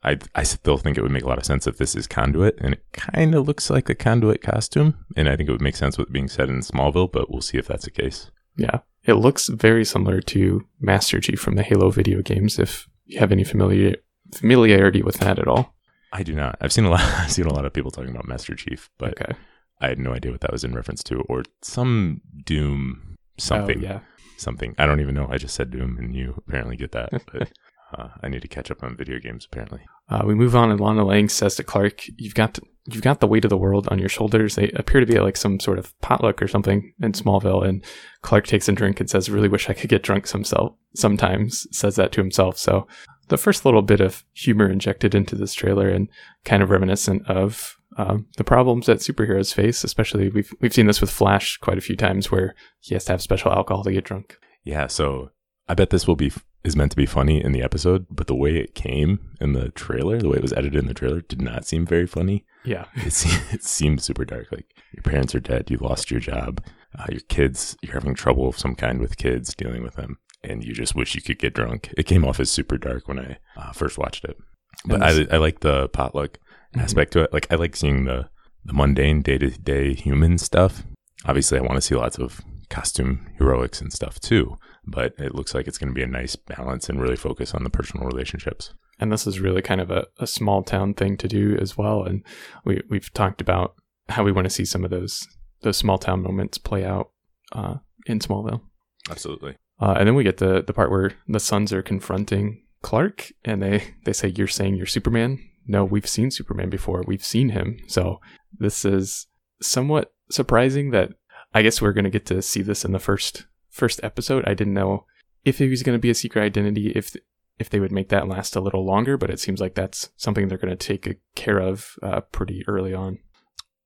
I 0.03 0.17
I 0.33 0.43
still 0.43 0.77
think 0.77 0.97
it 0.97 1.01
would 1.01 1.11
make 1.11 1.23
a 1.23 1.27
lot 1.27 1.37
of 1.37 1.45
sense 1.45 1.67
if 1.67 1.77
this 1.77 1.95
is 1.95 2.07
Conduit, 2.07 2.57
and 2.59 2.73
it 2.73 2.83
kind 2.93 3.35
of 3.35 3.45
looks 3.47 3.69
like 3.69 3.89
a 3.89 3.95
Conduit 3.95 4.41
costume, 4.41 4.95
and 5.15 5.27
I 5.27 5.35
think 5.35 5.49
it 5.49 5.51
would 5.51 5.61
make 5.61 5.75
sense 5.75 5.97
with 5.97 6.07
it 6.07 6.13
being 6.13 6.29
set 6.29 6.49
in 6.49 6.59
Smallville, 6.61 7.11
but 7.11 7.29
we'll 7.29 7.41
see 7.41 7.57
if 7.57 7.67
that's 7.67 7.85
the 7.85 7.91
case. 7.91 8.31
yeah, 8.55 8.79
it 9.03 9.13
looks 9.15 9.47
very 9.49 9.83
similar 9.83 10.21
to 10.21 10.65
Master 10.79 11.19
Chief 11.19 11.39
from 11.39 11.55
the 11.55 11.63
Halo 11.63 11.89
video 11.91 12.21
games. 12.21 12.57
If 12.59 12.87
you 13.05 13.19
have 13.19 13.31
any 13.31 13.43
familiar 13.43 13.95
familiarity 14.33 15.01
with 15.01 15.17
that 15.17 15.39
at 15.39 15.47
all, 15.47 15.75
I 16.13 16.23
do 16.23 16.33
not. 16.33 16.57
I've 16.61 16.73
seen 16.73 16.85
a 16.85 16.89
lot. 16.89 17.01
I've 17.21 17.31
seen 17.31 17.45
a 17.45 17.53
lot 17.53 17.65
of 17.65 17.73
people 17.73 17.91
talking 17.91 18.11
about 18.11 18.27
Master 18.27 18.55
Chief, 18.55 18.89
but 18.97 19.19
okay, 19.21 19.33
I 19.81 19.89
had 19.89 19.99
no 19.99 20.13
idea 20.13 20.31
what 20.31 20.41
that 20.41 20.51
was 20.51 20.63
in 20.63 20.73
reference 20.73 21.03
to, 21.03 21.21
or 21.21 21.43
some 21.61 22.21
Doom 22.45 23.17
something. 23.37 23.79
Oh, 23.79 23.81
yeah, 23.81 23.99
something. 24.37 24.75
I 24.77 24.85
don't 24.85 25.01
even 25.01 25.15
know. 25.15 25.27
I 25.29 25.37
just 25.37 25.55
said 25.55 25.71
Doom, 25.71 25.97
and 25.97 26.15
you 26.15 26.41
apparently 26.47 26.77
get 26.77 26.93
that. 26.93 27.09
But 27.31 27.51
uh, 27.95 28.09
I 28.21 28.27
need 28.29 28.41
to 28.41 28.47
catch 28.47 28.71
up 28.71 28.83
on 28.83 28.97
video 28.97 29.19
games. 29.19 29.45
Apparently, 29.51 29.81
Uh, 30.09 30.23
we 30.25 30.33
move 30.35 30.55
on, 30.55 30.71
and 30.71 30.79
Lana 30.79 31.03
Lang 31.05 31.29
says 31.29 31.55
to 31.55 31.63
Clark, 31.63 32.07
"You've 32.17 32.33
got 32.35 32.53
to, 32.55 32.61
you've 32.85 33.03
got 33.03 33.19
the 33.19 33.27
weight 33.27 33.43
of 33.45 33.49
the 33.49 33.57
world 33.57 33.87
on 33.89 33.99
your 33.99 34.09
shoulders." 34.09 34.55
They 34.55 34.69
appear 34.71 34.99
to 35.01 35.05
be 35.05 35.15
at 35.15 35.23
like 35.23 35.37
some 35.37 35.59
sort 35.59 35.79
of 35.79 35.93
potluck 36.01 36.41
or 36.41 36.47
something 36.47 36.93
in 37.01 37.11
Smallville, 37.11 37.67
and 37.67 37.83
Clark 38.21 38.47
takes 38.47 38.69
a 38.69 38.71
drink 38.71 38.99
and 38.99 39.09
says, 39.09 39.29
"Really 39.29 39.49
wish 39.49 39.69
I 39.69 39.73
could 39.73 39.89
get 39.89 40.03
drunk 40.03 40.29
himself." 40.29 40.75
Sometimes 40.95 41.67
says 41.77 41.95
that 41.97 42.11
to 42.13 42.21
himself. 42.21 42.57
So 42.57 42.87
the 43.27 43.37
first 43.37 43.65
little 43.65 43.81
bit 43.81 43.99
of 44.01 44.23
humor 44.33 44.69
injected 44.69 45.13
into 45.13 45.35
this 45.35 45.53
trailer, 45.53 45.89
and 45.89 46.07
kind 46.45 46.63
of 46.63 46.69
reminiscent 46.69 47.27
of 47.27 47.75
um, 47.97 48.27
the 48.37 48.43
problems 48.43 48.85
that 48.85 48.99
superheroes 48.99 49.53
face. 49.53 49.83
Especially 49.83 50.29
we've 50.29 50.53
we've 50.61 50.73
seen 50.73 50.87
this 50.87 51.01
with 51.01 51.11
Flash 51.11 51.57
quite 51.57 51.77
a 51.77 51.81
few 51.81 51.95
times, 51.95 52.31
where 52.31 52.55
he 52.79 52.95
has 52.95 53.05
to 53.05 53.11
have 53.13 53.21
special 53.21 53.51
alcohol 53.51 53.83
to 53.83 53.91
get 53.91 54.05
drunk. 54.05 54.37
yeah. 54.63 54.87
So 54.87 55.31
I 55.67 55.73
bet 55.73 55.89
this 55.89 56.07
will 56.07 56.15
be 56.15 56.31
is 56.67 56.75
meant 56.75 56.91
to 56.91 56.97
be 56.97 57.05
funny 57.05 57.43
in 57.43 57.51
the 57.53 57.63
episode, 57.63 58.05
but 58.09 58.27
the 58.27 58.35
way 58.35 58.57
it 58.57 58.75
came 58.75 59.35
in 59.41 59.53
the 59.53 59.69
trailer, 59.69 60.19
the 60.19 60.29
way 60.29 60.37
it 60.37 60.41
was 60.43 60.53
edited 60.53 60.75
in 60.75 60.87
the 60.87 60.93
trailer, 60.93 61.21
did 61.21 61.41
not 61.41 61.65
seem 61.65 61.85
very 61.85 62.05
funny. 62.07 62.45
Yeah, 62.65 62.85
It 62.95 63.13
seemed, 63.13 63.41
it 63.51 63.63
seemed 63.63 64.01
super 64.01 64.25
dark. 64.25 64.47
Like 64.51 64.65
your 64.93 65.03
parents 65.03 65.33
are 65.33 65.39
dead, 65.39 65.71
you 65.71 65.77
lost 65.77 66.11
your 66.11 66.19
job, 66.19 66.63
uh, 66.97 67.05
your 67.09 67.21
kids, 67.29 67.75
you're 67.81 67.93
having 67.93 68.13
trouble 68.15 68.47
of 68.47 68.57
some 68.59 68.75
kind 68.75 68.99
with 68.99 69.17
kids, 69.17 69.55
dealing 69.55 69.81
with 69.83 69.95
them, 69.95 70.17
and 70.43 70.63
you 70.63 70.73
just 70.73 70.95
wish 70.95 71.15
you 71.15 71.21
could 71.21 71.39
get 71.39 71.53
drunk. 71.55 71.93
It 71.97 72.03
came 72.05 72.25
off 72.25 72.39
as 72.39 72.51
super 72.51 72.77
dark 72.77 73.07
when 73.07 73.19
I 73.19 73.37
uh, 73.55 73.71
first 73.71 73.97
watched 73.97 74.25
it, 74.25 74.37
but 74.85 75.01
I, 75.01 75.25
I 75.31 75.37
like 75.37 75.61
the 75.61 75.87
potluck 75.89 76.37
Mhm. 76.75 76.81
aspect 76.83 77.13
to 77.13 77.21
it. 77.21 77.31
Like 77.33 77.47
I 77.49 77.55
like 77.55 77.75
seeing 77.77 78.03
the 78.05 78.29
the 78.65 78.73
mundane 78.73 79.21
day 79.21 79.37
to 79.37 79.49
day 79.51 79.93
human 79.93 80.37
stuff. 80.37 80.83
Obviously, 81.25 81.57
I 81.57 81.61
want 81.61 81.75
to 81.75 81.81
see 81.81 81.95
lots 81.95 82.19
of 82.19 82.41
costume 82.69 83.25
heroics 83.37 83.79
and 83.79 83.93
stuff 83.93 84.19
too. 84.19 84.57
But 84.87 85.13
it 85.17 85.35
looks 85.35 85.53
like 85.53 85.67
it's 85.67 85.77
going 85.77 85.89
to 85.89 85.93
be 85.93 86.03
a 86.03 86.07
nice 86.07 86.35
balance 86.35 86.87
and 86.89 87.01
really 87.01 87.17
focus 87.17 87.53
on 87.53 87.63
the 87.63 87.69
personal 87.69 88.07
relationships. 88.07 88.73
and 88.99 89.11
this 89.11 89.27
is 89.27 89.39
really 89.39 89.61
kind 89.61 89.81
of 89.81 89.91
a, 89.91 90.07
a 90.19 90.25
small 90.25 90.63
town 90.63 90.93
thing 90.93 91.17
to 91.17 91.27
do 91.27 91.55
as 91.61 91.77
well. 91.77 92.03
And 92.03 92.23
we 92.65 92.81
we've 92.89 93.11
talked 93.13 93.41
about 93.41 93.75
how 94.09 94.23
we 94.23 94.31
want 94.31 94.45
to 94.45 94.49
see 94.49 94.65
some 94.65 94.83
of 94.83 94.89
those 94.91 95.27
those 95.61 95.77
small 95.77 95.97
town 95.97 96.21
moments 96.23 96.57
play 96.57 96.85
out 96.85 97.11
uh, 97.51 97.75
in 98.05 98.19
Smallville. 98.19 98.61
Absolutely. 99.09 99.55
Uh, 99.79 99.95
and 99.97 100.07
then 100.07 100.15
we 100.15 100.23
get 100.23 100.37
the 100.37 100.63
the 100.65 100.73
part 100.73 100.89
where 100.91 101.11
the 101.27 101.39
sons 101.39 101.71
are 101.73 101.81
confronting 101.83 102.63
Clark, 102.81 103.31
and 103.43 103.61
they 103.61 103.83
they 104.05 104.13
say, 104.13 104.29
"You're 104.29 104.47
saying 104.47 104.75
you're 104.75 104.85
Superman." 104.85 105.39
No, 105.67 105.83
we've 105.83 106.07
seen 106.07 106.31
Superman 106.31 106.69
before. 106.69 107.03
We've 107.05 107.25
seen 107.25 107.49
him. 107.49 107.77
So 107.87 108.21
this 108.57 108.85
is 108.85 109.27
somewhat 109.61 110.13
surprising 110.31 110.91
that 110.91 111.11
I 111.53 111.61
guess 111.61 111.81
we're 111.81 111.93
going 111.93 112.05
to 112.05 112.09
get 112.09 112.25
to 112.27 112.41
see 112.41 112.61
this 112.61 112.85
in 112.85 112.93
the 112.93 112.99
first 112.99 113.45
first 113.77 113.99
episode. 114.03 114.43
I 114.45 114.53
didn't 114.53 114.73
know 114.73 115.05
if 115.45 115.61
it 115.61 115.69
was 115.69 115.83
going 115.83 115.95
to 115.95 116.01
be 116.01 116.09
a 116.09 116.15
secret 116.15 116.41
identity, 116.41 116.91
if 116.91 117.15
if 117.59 117.69
they 117.69 117.79
would 117.79 117.91
make 117.91 118.09
that 118.09 118.27
last 118.27 118.55
a 118.55 118.61
little 118.61 118.85
longer, 118.85 119.17
but 119.17 119.29
it 119.29 119.39
seems 119.39 119.59
like 119.59 119.73
that's 119.73 120.09
something 120.15 120.47
they're 120.47 120.59
going 120.59 120.75
to 120.75 120.95
take 120.95 121.19
care 121.35 121.57
of 121.57 121.95
uh, 122.03 122.21
pretty 122.21 122.63
early 122.67 122.93
on. 122.93 123.19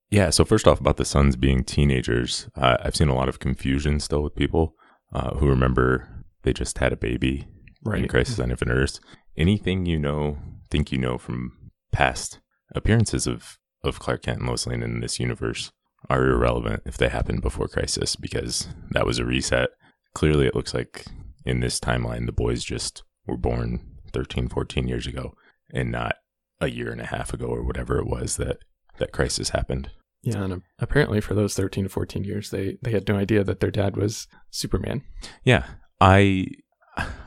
Yeah. 0.09 0.29
So 0.29 0.43
first 0.43 0.67
off, 0.67 0.81
about 0.81 0.97
the 0.97 1.05
sons 1.05 1.37
being 1.37 1.63
teenagers, 1.63 2.49
uh, 2.55 2.77
I've 2.81 2.97
seen 2.97 3.07
a 3.07 3.15
lot 3.15 3.29
of 3.29 3.39
confusion 3.39 4.01
still 4.01 4.23
with 4.23 4.35
people 4.35 4.75
uh, 5.13 5.35
who 5.35 5.47
remember 5.47 6.25
they 6.43 6.51
just 6.51 6.79
had 6.79 6.91
a 6.91 6.97
baby 6.97 7.47
in 7.93 8.07
Crisis 8.07 8.39
on 8.39 8.51
Infinite 8.51 8.73
Earths. 8.73 8.99
Anything 9.37 9.85
you 9.85 9.97
know, 9.97 10.37
think 10.69 10.91
you 10.91 10.97
know 10.97 11.17
from 11.17 11.71
past 11.91 12.39
appearances 12.75 13.27
of 13.27 13.57
of 13.83 13.99
Clark 13.99 14.23
Kent 14.23 14.39
and 14.39 14.47
Lois 14.47 14.67
Lane 14.67 14.83
in 14.83 14.99
this 14.99 15.19
universe 15.19 15.71
are 16.09 16.27
irrelevant 16.27 16.83
if 16.85 16.97
they 16.97 17.09
happened 17.09 17.41
before 17.41 17.67
Crisis 17.67 18.15
because 18.15 18.67
that 18.91 19.05
was 19.05 19.17
a 19.17 19.25
reset. 19.25 19.69
Clearly, 20.13 20.47
it 20.47 20.55
looks 20.55 20.73
like 20.73 21.05
in 21.45 21.59
this 21.59 21.79
timeline, 21.79 22.25
the 22.25 22.31
boys 22.31 22.63
just 22.63 23.03
were 23.25 23.37
born 23.37 23.79
13, 24.13 24.49
14 24.49 24.87
years 24.87 25.07
ago 25.07 25.33
and 25.73 25.91
not 25.91 26.15
a 26.59 26.69
year 26.69 26.91
and 26.91 27.01
a 27.01 27.07
half 27.07 27.33
ago 27.33 27.47
or 27.47 27.63
whatever 27.63 27.97
it 27.97 28.05
was 28.05 28.37
that 28.37 28.57
that 28.99 29.11
crisis 29.11 29.49
happened. 29.49 29.89
Yeah, 30.21 30.43
and 30.43 30.61
apparently 30.77 31.19
for 31.19 31.33
those 31.33 31.55
13 31.55 31.85
to 31.85 31.89
14 31.89 32.23
years, 32.23 32.51
they, 32.51 32.77
they 32.83 32.91
had 32.91 33.07
no 33.07 33.15
idea 33.15 33.43
that 33.43 33.59
their 33.59 33.71
dad 33.71 33.97
was 33.97 34.27
Superman. 34.51 35.01
Yeah, 35.43 35.65
I 35.99 36.47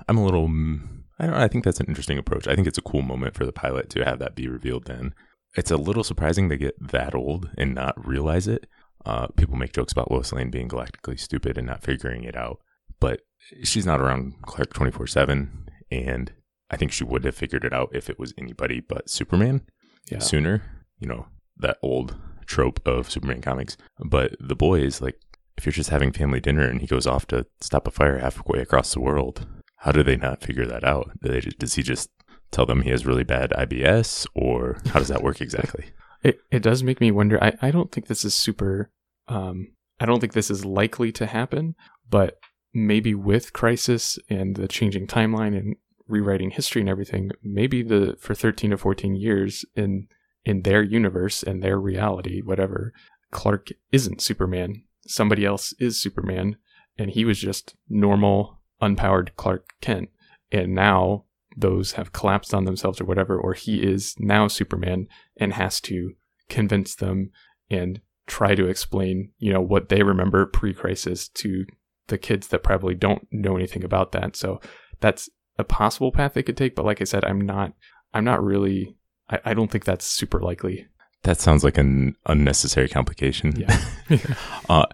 I'm 0.09 0.19
a 0.19 0.25
little 0.25 0.49
mm, 0.49 1.03
I 1.19 1.27
don't 1.27 1.35
I 1.35 1.49
think 1.49 1.65
that's 1.65 1.81
an 1.81 1.87
interesting 1.87 2.19
approach. 2.19 2.47
I 2.47 2.55
think 2.55 2.69
it's 2.69 2.79
a 2.79 2.83
cool 2.83 3.03
moment 3.03 3.35
for 3.35 3.45
the 3.45 3.53
pilot 3.53 3.91
to 3.91 4.05
have 4.05 4.21
that 4.21 4.37
be 4.37 4.49
revealed 4.49 4.85
then. 4.85 5.15
It's 5.57 5.71
a 5.71 5.77
little 5.77 6.05
surprising 6.05 6.49
they 6.49 6.57
get 6.57 6.77
that 6.81 7.15
old 7.15 7.51
and 7.57 7.75
not 7.75 8.07
realize 8.07 8.47
it. 8.47 8.67
Uh, 9.05 9.29
people 9.37 9.57
make 9.57 9.73
jokes 9.73 9.93
about 9.93 10.11
Lois 10.11 10.33
Lane 10.33 10.51
being 10.51 10.69
galactically 10.69 11.19
stupid 11.19 11.59
and 11.59 11.67
not 11.67 11.83
figuring 11.83 12.25
it 12.25 12.37
out, 12.37 12.61
but 13.05 13.21
she's 13.63 13.85
not 13.87 14.01
around 14.01 14.35
Clark 14.43 14.73
24 14.73 15.07
7. 15.07 15.69
And 15.91 16.33
I 16.71 16.77
think 16.77 16.91
she 16.93 17.05
would 17.05 17.25
have 17.25 17.35
figured 17.35 17.65
it 17.65 17.73
out 17.73 17.91
if 17.93 18.09
it 18.09 18.19
was 18.19 18.33
anybody 18.39 18.81
but 18.81 19.11
Superman 19.11 19.63
Yeah. 20.11 20.21
sooner. 20.21 20.63
You 20.99 21.09
know, 21.09 21.27
that 21.59 21.77
old 21.83 22.17
trope 22.47 22.81
of 22.87 23.11
Superman 23.11 23.43
comics. 23.43 23.77
But 24.05 24.37
the 24.41 24.57
boys, 24.57 25.01
like, 25.03 25.17
if 25.59 25.67
you're 25.67 25.73
just 25.83 25.91
having 25.91 26.13
family 26.13 26.41
dinner 26.41 26.67
and 26.71 26.81
he 26.81 26.87
goes 26.87 27.07
off 27.07 27.27
to 27.29 27.47
stop 27.61 27.87
a 27.87 27.91
fire 27.91 28.19
halfway 28.19 28.61
across 28.61 28.95
the 28.95 29.01
world, 29.01 29.47
how 29.79 29.93
do 29.93 30.03
they 30.03 30.17
not 30.17 30.43
figure 30.43 30.67
that 30.67 30.85
out? 30.85 31.11
They, 31.21 31.41
does 31.41 31.75
he 31.75 31.83
just 31.83 32.09
tell 32.51 32.65
them 32.67 32.83
he 32.83 32.91
has 32.91 33.05
really 33.07 33.25
bad 33.25 33.51
IBS, 33.51 34.27
or 34.35 34.79
how 34.87 34.99
does 35.01 35.09
that 35.09 35.23
work 35.23 35.41
exactly? 35.41 35.87
It, 36.25 36.39
it 36.51 36.63
does 36.63 36.83
make 36.83 37.03
me 37.03 37.11
wonder. 37.11 37.37
I, 37.45 37.53
I 37.61 37.71
don't 37.71 37.93
think 37.93 38.07
this 38.07 38.25
is 38.25 38.35
super. 38.35 38.89
Um, 39.29 39.75
I 40.01 40.07
don't 40.07 40.21
think 40.21 40.33
this 40.33 40.51
is 40.51 40.65
likely 40.65 41.13
to 41.13 41.27
happen, 41.27 41.75
but 42.09 42.39
maybe 42.75 43.15
with 43.15 43.53
Crisis 43.53 44.19
and 44.29 44.57
the 44.57 44.69
changing 44.69 45.07
timeline 45.07 45.57
and 45.57 45.77
rewriting 46.09 46.51
history 46.51 46.83
and 46.83 46.91
everything, 46.91 47.31
maybe 47.43 47.83
the 47.83 48.17
for 48.19 48.35
13 48.35 48.71
to 48.71 48.77
14 48.77 49.15
years 49.15 49.65
in 49.75 50.09
in 50.45 50.63
their 50.63 50.83
universe 50.83 51.43
and 51.43 51.63
their 51.63 51.81
reality, 51.81 52.43
whatever, 52.43 52.93
Clark 53.31 53.71
isn't 53.93 54.21
Superman. 54.21 54.83
Somebody 55.07 55.45
else 55.45 55.73
is 55.79 56.01
Superman, 56.01 56.57
and 56.99 57.11
he 57.11 57.25
was 57.25 57.39
just 57.39 57.75
normal, 57.89 58.61
unpowered 58.83 59.31
Clark 59.37 59.71
Kent. 59.81 60.11
And 60.53 60.75
now 60.75 61.25
those 61.57 61.93
have 61.93 62.13
collapsed 62.13 62.53
on 62.53 62.65
themselves 62.65 63.01
or 63.01 63.05
whatever, 63.05 63.39
or 63.39 63.55
he 63.55 63.83
is 63.83 64.15
now 64.19 64.49
Superman 64.49 65.09
and 65.37 65.55
has 65.55 65.81
to 65.83 66.13
convince 66.49 66.95
them 66.95 67.31
and 67.71 68.01
try 68.27 68.55
to 68.55 68.67
explain, 68.67 69.31
you 69.39 69.53
know, 69.53 69.61
what 69.61 69.89
they 69.89 70.03
remember 70.03 70.47
pre-crisis 70.47 71.29
to 71.29 71.65
the 72.09 72.19
kids 72.19 72.49
that 72.49 72.63
probably 72.63 72.95
don't 72.95 73.27
know 73.31 73.57
anything 73.57 73.85
about 73.85 74.13
that. 74.13 74.37
So 74.37 74.61
that's 75.01 75.29
a 75.59 75.65
possible 75.65 76.13
path 76.13 76.35
they 76.35 76.43
could 76.43 76.57
take. 76.57 76.75
But 76.75 76.85
like 76.85 77.01
I 77.01 77.05
said, 77.05 77.25
I'm 77.25 77.41
not, 77.41 77.73
I'm 78.13 78.25
not 78.25 78.43
really, 78.43 78.97
I, 79.29 79.41
I 79.47 79.55
don't 79.55 79.71
think 79.71 79.85
that's 79.85 80.07
super 80.07 80.41
likely. 80.41 80.87
That 81.23 81.41
sounds 81.41 81.65
like 81.65 81.79
an 81.79 82.17
unnecessary 82.27 82.89
complication. 82.89 83.55
Yeah. 83.57 83.81
uh, 84.69 84.87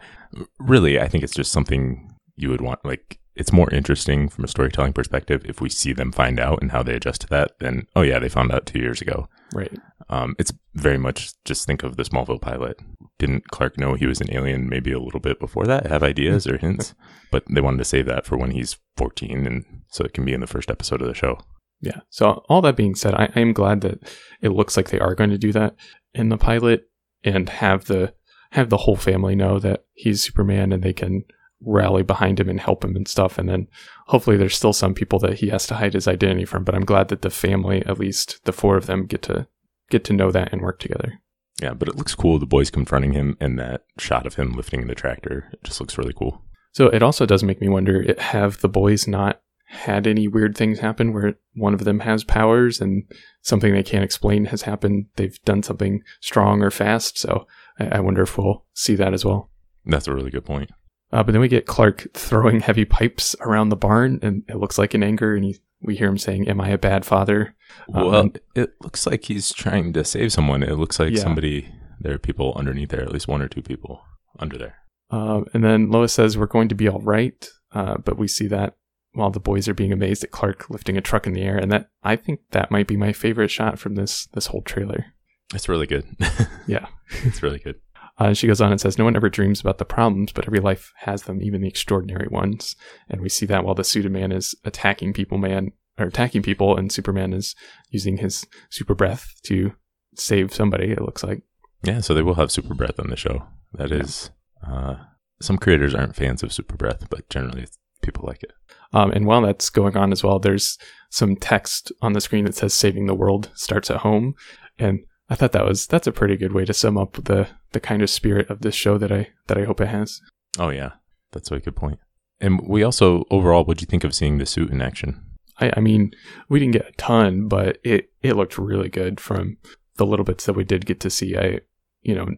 really, 0.58 1.00
I 1.00 1.08
think 1.08 1.24
it's 1.24 1.34
just 1.34 1.52
something 1.52 2.14
you 2.36 2.50
would 2.50 2.60
want. 2.60 2.84
Like, 2.84 3.19
it's 3.40 3.54
more 3.54 3.72
interesting 3.72 4.28
from 4.28 4.44
a 4.44 4.48
storytelling 4.48 4.92
perspective 4.92 5.42
if 5.46 5.62
we 5.62 5.70
see 5.70 5.94
them 5.94 6.12
find 6.12 6.38
out 6.38 6.60
and 6.60 6.72
how 6.72 6.82
they 6.82 6.94
adjust 6.94 7.22
to 7.22 7.26
that 7.28 7.58
than, 7.58 7.86
oh, 7.96 8.02
yeah, 8.02 8.18
they 8.18 8.28
found 8.28 8.52
out 8.52 8.66
two 8.66 8.78
years 8.78 9.00
ago. 9.00 9.28
right. 9.54 9.72
Um, 10.10 10.34
it's 10.40 10.52
very 10.74 10.98
much 10.98 11.32
just 11.44 11.66
think 11.66 11.82
of 11.82 11.96
the 11.96 12.02
Smallville 12.02 12.40
pilot. 12.40 12.80
Didn't 13.18 13.48
Clark 13.48 13.78
know 13.78 13.94
he 13.94 14.06
was 14.06 14.20
an 14.20 14.34
alien 14.34 14.68
maybe 14.68 14.90
a 14.92 14.98
little 14.98 15.20
bit 15.20 15.38
before 15.38 15.66
that? 15.66 15.86
Have 15.86 16.02
ideas 16.02 16.46
or 16.46 16.58
hints? 16.58 16.94
But 17.32 17.44
they 17.48 17.60
wanted 17.60 17.78
to 17.78 17.84
save 17.84 18.06
that 18.06 18.26
for 18.26 18.36
when 18.36 18.50
he's 18.50 18.76
14 18.96 19.46
and 19.46 19.64
so 19.86 20.04
it 20.04 20.12
can 20.12 20.24
be 20.24 20.32
in 20.32 20.40
the 20.40 20.48
first 20.48 20.68
episode 20.68 21.00
of 21.00 21.06
the 21.06 21.14
show. 21.14 21.38
Yeah. 21.80 22.00
So 22.08 22.42
all 22.48 22.60
that 22.62 22.74
being 22.74 22.96
said, 22.96 23.14
I, 23.14 23.30
I 23.36 23.38
am 23.38 23.52
glad 23.52 23.82
that 23.82 24.00
it 24.42 24.48
looks 24.48 24.76
like 24.76 24.90
they 24.90 24.98
are 24.98 25.14
going 25.14 25.30
to 25.30 25.38
do 25.38 25.52
that 25.52 25.76
in 26.12 26.28
the 26.28 26.36
pilot 26.36 26.88
and 27.22 27.48
have 27.48 27.84
the 27.84 28.14
have 28.50 28.68
the 28.68 28.78
whole 28.78 28.96
family 28.96 29.36
know 29.36 29.60
that 29.60 29.84
he's 29.92 30.24
Superman 30.24 30.72
and 30.72 30.82
they 30.82 30.92
can 30.92 31.22
rally 31.64 32.02
behind 32.02 32.40
him 32.40 32.48
and 32.48 32.60
help 32.60 32.84
him 32.84 32.96
and 32.96 33.06
stuff. 33.06 33.38
And 33.38 33.48
then 33.48 33.68
hopefully 34.06 34.36
there's 34.36 34.56
still 34.56 34.72
some 34.72 34.94
people 34.94 35.18
that 35.20 35.38
he 35.38 35.48
has 35.48 35.66
to 35.66 35.74
hide 35.74 35.94
his 35.94 36.08
identity 36.08 36.44
from. 36.44 36.64
But 36.64 36.74
I'm 36.74 36.84
glad 36.84 37.08
that 37.08 37.22
the 37.22 37.30
family, 37.30 37.84
at 37.86 37.98
least 37.98 38.44
the 38.44 38.52
four 38.52 38.76
of 38.76 38.86
them, 38.86 39.06
get 39.06 39.22
to 39.22 39.46
get 39.90 40.04
to 40.04 40.12
know 40.12 40.30
that 40.30 40.52
and 40.52 40.62
work 40.62 40.78
together. 40.78 41.20
Yeah, 41.60 41.74
but 41.74 41.88
it 41.88 41.96
looks 41.96 42.14
cool. 42.14 42.38
The 42.38 42.46
boys 42.46 42.70
confronting 42.70 43.12
him 43.12 43.36
and 43.40 43.58
that 43.58 43.84
shot 43.98 44.26
of 44.26 44.36
him 44.36 44.52
lifting 44.52 44.86
the 44.86 44.94
tractor. 44.94 45.50
It 45.52 45.64
just 45.64 45.80
looks 45.80 45.98
really 45.98 46.14
cool. 46.14 46.42
So 46.72 46.86
it 46.86 47.02
also 47.02 47.26
does 47.26 47.42
make 47.42 47.60
me 47.60 47.68
wonder: 47.68 48.14
have 48.18 48.60
the 48.60 48.68
boys 48.68 49.06
not 49.06 49.42
had 49.66 50.06
any 50.06 50.26
weird 50.26 50.56
things 50.56 50.80
happen 50.80 51.12
where 51.12 51.34
one 51.54 51.74
of 51.74 51.84
them 51.84 52.00
has 52.00 52.24
powers 52.24 52.80
and 52.80 53.04
something 53.42 53.72
they 53.72 53.82
can't 53.82 54.04
explain 54.04 54.46
has 54.46 54.62
happened? 54.62 55.06
They've 55.16 55.40
done 55.44 55.62
something 55.62 56.02
strong 56.20 56.62
or 56.62 56.70
fast. 56.70 57.18
So 57.18 57.46
I, 57.78 57.98
I 57.98 58.00
wonder 58.00 58.22
if 58.22 58.38
we'll 58.38 58.64
see 58.72 58.94
that 58.96 59.12
as 59.12 59.24
well. 59.24 59.50
That's 59.84 60.08
a 60.08 60.14
really 60.14 60.30
good 60.30 60.44
point. 60.44 60.70
Uh, 61.12 61.22
but 61.22 61.32
then 61.32 61.40
we 61.40 61.48
get 61.48 61.66
Clark 61.66 62.06
throwing 62.14 62.60
heavy 62.60 62.84
pipes 62.84 63.34
around 63.40 63.68
the 63.70 63.76
barn, 63.76 64.18
and 64.22 64.44
it 64.48 64.56
looks 64.56 64.78
like 64.78 64.94
in 64.94 65.02
anger. 65.02 65.34
And 65.34 65.44
he, 65.44 65.56
we 65.82 65.96
hear 65.96 66.08
him 66.08 66.18
saying, 66.18 66.48
"Am 66.48 66.60
I 66.60 66.68
a 66.68 66.78
bad 66.78 67.04
father?" 67.04 67.54
Well, 67.88 68.14
Um, 68.14 68.32
it 68.54 68.74
looks 68.82 69.06
like 69.06 69.24
he's 69.24 69.52
trying 69.52 69.92
to 69.94 70.04
save 70.04 70.32
someone. 70.32 70.62
It 70.62 70.76
looks 70.76 70.98
like 71.00 71.12
Yeah. 71.12 71.20
somebody. 71.22 71.68
There 72.00 72.14
are 72.14 72.18
people 72.18 72.54
underneath 72.56 72.88
there, 72.90 73.02
at 73.02 73.12
least 73.12 73.28
one 73.28 73.42
or 73.42 73.48
two 73.48 73.60
people 73.62 74.02
under 74.38 74.56
there. 74.56 74.76
Uh, 75.10 75.42
and 75.52 75.62
then 75.64 75.90
Lois 75.90 76.12
says, 76.12 76.38
We're 76.38 76.46
going 76.46 76.68
to 76.68 76.74
be 76.74 76.88
all 76.88 77.00
right. 77.00 77.46
Uh, 77.72 77.96
but 77.98 78.16
we 78.18 78.26
see 78.28 78.46
that 78.46 78.76
while 79.12 79.30
the 79.30 79.40
boys 79.40 79.68
are 79.68 79.74
being 79.74 79.92
amazed 79.92 80.22
at 80.24 80.30
Clark 80.30 80.70
lifting 80.70 80.96
a 80.96 81.00
truck 81.00 81.26
in 81.26 81.32
the 81.34 81.42
air. 81.42 81.58
And 81.58 81.70
that 81.72 81.88
I 82.02 82.16
think 82.16 82.40
that 82.52 82.70
might 82.70 82.86
be 82.86 82.96
my 82.96 83.12
favorite 83.12 83.50
shot 83.50 83.78
from 83.78 83.96
this 83.96 84.26
this 84.32 84.46
whole 84.46 84.62
trailer. 84.62 85.06
It's 85.52 85.68
really 85.68 85.86
good. 85.86 86.04
Yeah. 86.66 86.86
it's 87.24 87.42
really 87.42 87.58
good. 87.58 87.76
Uh, 88.20 88.34
she 88.34 88.46
goes 88.46 88.60
on 88.60 88.70
and 88.70 88.80
says, 88.80 88.98
No 88.98 89.04
one 89.04 89.16
ever 89.16 89.30
dreams 89.30 89.60
about 89.60 89.78
the 89.78 89.84
problems, 89.84 90.30
but 90.32 90.46
every 90.46 90.60
life 90.60 90.92
has 90.98 91.22
them, 91.22 91.42
even 91.42 91.62
the 91.62 91.68
extraordinary 91.68 92.28
ones. 92.28 92.76
And 93.08 93.22
we 93.22 93.30
see 93.30 93.46
that 93.46 93.64
while 93.64 93.74
the 93.74 93.82
Pseudoman 93.82 94.32
is 94.32 94.54
attacking 94.64 95.14
people, 95.14 95.38
man, 95.38 95.72
or 95.98 96.06
attacking 96.06 96.42
people, 96.42 96.76
and 96.76 96.92
Superman 96.92 97.32
is 97.32 97.56
using 97.88 98.18
his 98.18 98.46
super 98.70 98.94
breath 98.94 99.32
to 99.44 99.72
save 100.14 100.52
somebody, 100.52 100.92
it 100.92 101.00
looks 101.00 101.24
like. 101.24 101.42
Yeah, 101.82 102.00
so 102.00 102.12
they 102.12 102.22
will 102.22 102.34
have 102.34 102.52
super 102.52 102.74
breath 102.74 103.00
on 103.00 103.08
the 103.08 103.16
show. 103.16 103.46
That 103.72 103.90
is, 103.90 104.30
uh, 104.66 104.96
some 105.40 105.56
creators 105.56 105.94
aren't 105.94 106.14
fans 106.14 106.42
of 106.42 106.52
super 106.52 106.76
breath, 106.76 107.08
but 107.08 107.28
generally 107.30 107.68
people 108.02 108.26
like 108.26 108.42
it. 108.42 108.52
Um, 108.92 109.12
and 109.12 109.24
while 109.24 109.40
that's 109.40 109.70
going 109.70 109.96
on 109.96 110.12
as 110.12 110.22
well, 110.22 110.38
there's 110.38 110.76
some 111.10 111.36
text 111.36 111.90
on 112.02 112.12
the 112.12 112.20
screen 112.20 112.44
that 112.44 112.54
says 112.54 112.74
"Saving 112.74 113.06
the 113.06 113.14
world 113.14 113.50
starts 113.54 113.90
at 113.90 113.98
home," 113.98 114.34
and 114.78 115.00
I 115.30 115.36
thought 115.36 115.52
that 115.52 115.64
was 115.64 115.86
that's 115.86 116.08
a 116.08 116.12
pretty 116.12 116.36
good 116.36 116.52
way 116.52 116.64
to 116.64 116.74
sum 116.74 116.98
up 116.98 117.12
the 117.24 117.48
the 117.72 117.80
kind 117.80 118.02
of 118.02 118.10
spirit 118.10 118.50
of 118.50 118.60
this 118.60 118.74
show 118.74 118.98
that 118.98 119.12
I 119.12 119.28
that 119.46 119.56
I 119.56 119.64
hope 119.64 119.80
it 119.80 119.88
has. 119.88 120.20
Oh 120.58 120.70
yeah, 120.70 120.92
that's 121.30 121.50
a 121.52 121.60
good 121.60 121.76
point. 121.76 122.00
And 122.40 122.60
we 122.66 122.82
also 122.82 123.24
overall, 123.30 123.64
what 123.64 123.78
do 123.78 123.82
you 123.82 123.86
think 123.86 124.04
of 124.04 124.14
seeing 124.14 124.38
the 124.38 124.46
suit 124.46 124.70
in 124.70 124.82
action? 124.82 125.22
I, 125.60 125.72
I 125.76 125.80
mean, 125.80 126.12
we 126.48 126.58
didn't 126.58 126.72
get 126.72 126.88
a 126.88 126.92
ton, 126.92 127.46
but 127.46 127.78
it 127.84 128.10
it 128.22 128.34
looked 128.34 128.58
really 128.58 128.88
good 128.88 129.20
from 129.20 129.58
the 129.96 130.06
little 130.06 130.24
bits 130.24 130.46
that 130.46 130.54
we 130.54 130.64
did 130.64 130.86
get 130.86 130.98
to 131.00 131.10
see. 131.10 131.36
I, 131.36 131.60
you 132.02 132.14
know, 132.14 132.28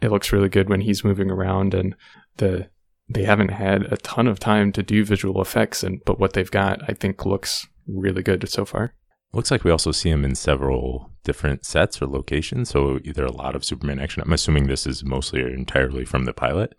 it 0.00 0.10
looks 0.10 0.32
really 0.32 0.48
good 0.48 0.68
when 0.68 0.80
he's 0.80 1.04
moving 1.04 1.30
around, 1.30 1.74
and 1.74 1.94
the 2.38 2.68
they 3.08 3.24
haven't 3.24 3.50
had 3.50 3.92
a 3.92 3.96
ton 3.98 4.26
of 4.26 4.40
time 4.40 4.72
to 4.72 4.82
do 4.82 5.04
visual 5.04 5.40
effects, 5.40 5.84
and 5.84 6.00
but 6.04 6.18
what 6.18 6.32
they've 6.32 6.50
got, 6.50 6.80
I 6.88 6.94
think, 6.94 7.24
looks 7.24 7.66
really 7.86 8.22
good 8.22 8.48
so 8.48 8.64
far. 8.64 8.94
Looks 9.32 9.50
like 9.50 9.64
we 9.64 9.70
also 9.70 9.92
see 9.92 10.10
him 10.10 10.24
in 10.24 10.34
several 10.34 11.10
different 11.22 11.64
sets 11.64 12.02
or 12.02 12.06
locations. 12.06 12.70
So 12.70 12.98
either 13.04 13.24
a 13.24 13.32
lot 13.32 13.54
of 13.54 13.64
Superman 13.64 14.00
action. 14.00 14.22
I'm 14.22 14.32
assuming 14.32 14.66
this 14.66 14.86
is 14.86 15.04
mostly 15.04 15.42
or 15.42 15.48
entirely 15.48 16.04
from 16.04 16.24
the 16.24 16.32
pilot. 16.32 16.74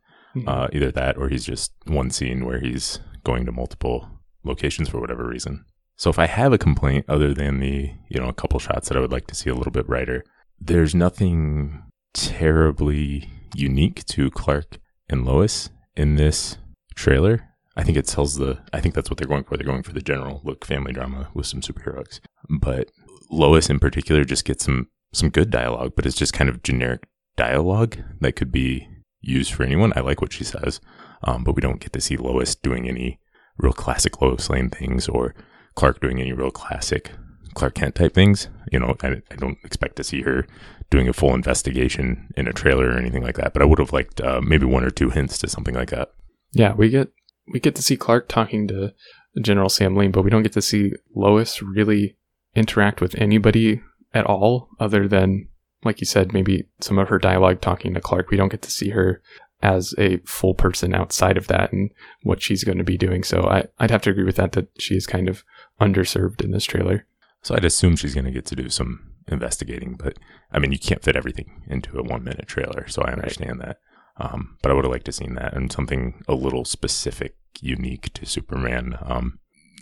Uh, 0.47 0.67
either 0.71 0.91
that 0.91 1.17
or 1.17 1.27
he's 1.27 1.45
just 1.45 1.73
one 1.85 2.09
scene 2.09 2.45
where 2.45 2.59
he's 2.59 2.99
going 3.23 3.45
to 3.45 3.51
multiple 3.51 4.09
locations 4.43 4.87
for 4.89 4.99
whatever 4.99 5.27
reason. 5.27 5.65
So 5.97 6.09
if 6.09 6.17
I 6.17 6.25
have 6.25 6.53
a 6.53 6.57
complaint 6.57 7.05
other 7.07 7.33
than 7.33 7.59
the, 7.59 7.91
you 8.09 8.19
know, 8.19 8.29
a 8.29 8.33
couple 8.33 8.59
shots 8.59 8.87
that 8.87 8.97
I 8.97 9.01
would 9.01 9.11
like 9.11 9.27
to 9.27 9.35
see 9.35 9.49
a 9.49 9.53
little 9.53 9.71
bit 9.71 9.87
brighter, 9.87 10.23
there's 10.59 10.95
nothing 10.95 11.83
terribly 12.13 13.29
unique 13.55 14.05
to 14.05 14.31
Clark 14.31 14.79
and 15.09 15.25
Lois 15.25 15.69
in 15.95 16.15
this 16.15 16.57
trailer. 16.95 17.50
I 17.75 17.83
think 17.83 17.97
it 17.97 18.07
tells 18.07 18.35
the 18.35 18.59
I 18.73 18.81
think 18.81 18.95
that's 18.95 19.09
what 19.09 19.17
they're 19.17 19.27
going 19.27 19.43
for. 19.43 19.57
They're 19.57 19.65
going 19.65 19.83
for 19.83 19.93
the 19.93 20.01
general 20.01 20.41
look 20.43 20.65
family 20.65 20.93
drama 20.93 21.29
with 21.33 21.45
some 21.45 21.61
superheroes. 21.61 22.19
But 22.49 22.91
Lois 23.29 23.69
in 23.69 23.79
particular 23.79 24.23
just 24.23 24.45
gets 24.45 24.65
some 24.65 24.89
some 25.13 25.29
good 25.29 25.49
dialogue, 25.49 25.93
but 25.95 26.05
it's 26.05 26.17
just 26.17 26.33
kind 26.33 26.49
of 26.49 26.63
generic 26.63 27.07
dialogue 27.37 27.97
that 28.19 28.35
could 28.35 28.51
be 28.51 28.87
used 29.21 29.53
for 29.53 29.63
anyone. 29.63 29.93
I 29.95 30.01
like 30.01 30.21
what 30.21 30.33
she 30.33 30.43
says, 30.43 30.81
um, 31.23 31.43
but 31.43 31.55
we 31.55 31.61
don't 31.61 31.79
get 31.79 31.93
to 31.93 32.01
see 32.01 32.17
Lois 32.17 32.55
doing 32.55 32.87
any 32.87 33.19
real 33.57 33.73
classic 33.73 34.21
Lois 34.21 34.49
Lane 34.49 34.69
things 34.69 35.07
or 35.07 35.35
Clark 35.75 36.01
doing 36.01 36.19
any 36.19 36.33
real 36.33 36.51
classic 36.51 37.11
Clark 37.53 37.75
Kent 37.75 37.95
type 37.95 38.13
things. 38.13 38.49
You 38.71 38.79
know, 38.79 38.95
I, 39.01 39.21
I 39.31 39.35
don't 39.35 39.57
expect 39.63 39.95
to 39.97 40.03
see 40.03 40.21
her 40.21 40.45
doing 40.89 41.07
a 41.07 41.13
full 41.13 41.33
investigation 41.33 42.31
in 42.35 42.47
a 42.47 42.53
trailer 42.53 42.89
or 42.89 42.97
anything 42.97 43.23
like 43.23 43.35
that. 43.35 43.53
But 43.53 43.61
I 43.61 43.65
would 43.65 43.79
have 43.79 43.93
liked 43.93 44.21
uh, 44.21 44.41
maybe 44.41 44.65
one 44.65 44.83
or 44.83 44.89
two 44.89 45.09
hints 45.09 45.37
to 45.39 45.47
something 45.47 45.75
like 45.75 45.89
that. 45.89 46.11
Yeah, 46.53 46.73
we 46.73 46.89
get 46.89 47.09
we 47.51 47.59
get 47.59 47.75
to 47.75 47.81
see 47.81 47.97
Clark 47.97 48.27
talking 48.27 48.67
to 48.67 48.93
General 49.41 49.69
Sam 49.69 49.95
Lane, 49.95 50.11
but 50.11 50.23
we 50.23 50.29
don't 50.29 50.43
get 50.43 50.53
to 50.53 50.61
see 50.61 50.93
Lois 51.15 51.61
really 51.61 52.17
interact 52.55 53.01
with 53.01 53.15
anybody 53.15 53.81
at 54.13 54.25
all, 54.25 54.69
other 54.79 55.07
than 55.07 55.47
like 55.83 55.99
you 55.99 56.05
said, 56.05 56.33
maybe 56.33 56.67
some 56.79 56.99
of 56.99 57.09
her 57.09 57.17
dialogue 57.17 57.61
talking 57.61 57.93
to 57.93 58.01
Clark. 58.01 58.29
We 58.29 58.37
don't 58.37 58.51
get 58.51 58.61
to 58.63 58.71
see 58.71 58.89
her 58.89 59.21
as 59.63 59.93
a 59.97 60.17
full 60.25 60.53
person 60.53 60.93
outside 60.93 61.37
of 61.37 61.47
that 61.47 61.71
and 61.71 61.91
what 62.23 62.41
she's 62.41 62.63
going 62.63 62.77
to 62.77 62.83
be 62.83 62.97
doing. 62.97 63.23
So 63.23 63.43
I, 63.43 63.65
I'd 63.79 63.91
have 63.91 64.01
to 64.03 64.09
agree 64.09 64.23
with 64.23 64.35
that 64.35 64.53
that 64.53 64.67
she 64.79 64.95
is 64.95 65.05
kind 65.05 65.29
of 65.29 65.43
underserved 65.79 66.41
in 66.41 66.51
this 66.51 66.65
trailer. 66.65 67.05
So 67.43 67.55
I'd 67.55 67.65
assume 67.65 67.95
she's 67.95 68.13
going 68.13 68.25
to 68.25 68.31
get 68.31 68.45
to 68.47 68.55
do 68.55 68.69
some 68.69 69.11
investigating, 69.27 69.95
but 69.95 70.17
I 70.51 70.59
mean, 70.59 70.71
you 70.71 70.79
can't 70.79 71.03
fit 71.03 71.15
everything 71.15 71.63
into 71.67 71.97
a 71.97 72.03
one 72.03 72.23
minute 72.23 72.47
trailer, 72.47 72.87
so 72.87 73.01
I 73.03 73.13
understand 73.13 73.61
that. 73.61 73.79
Um, 74.17 74.57
but 74.61 74.71
I 74.71 74.75
would 74.75 74.83
have 74.83 74.91
liked 74.91 75.05
to 75.05 75.11
seen 75.11 75.35
that 75.35 75.53
and 75.53 75.71
something 75.71 76.23
a 76.27 76.33
little 76.33 76.65
specific, 76.65 77.35
unique 77.61 78.13
to 78.13 78.25
Superman. 78.25 78.97
Um, 79.01 79.39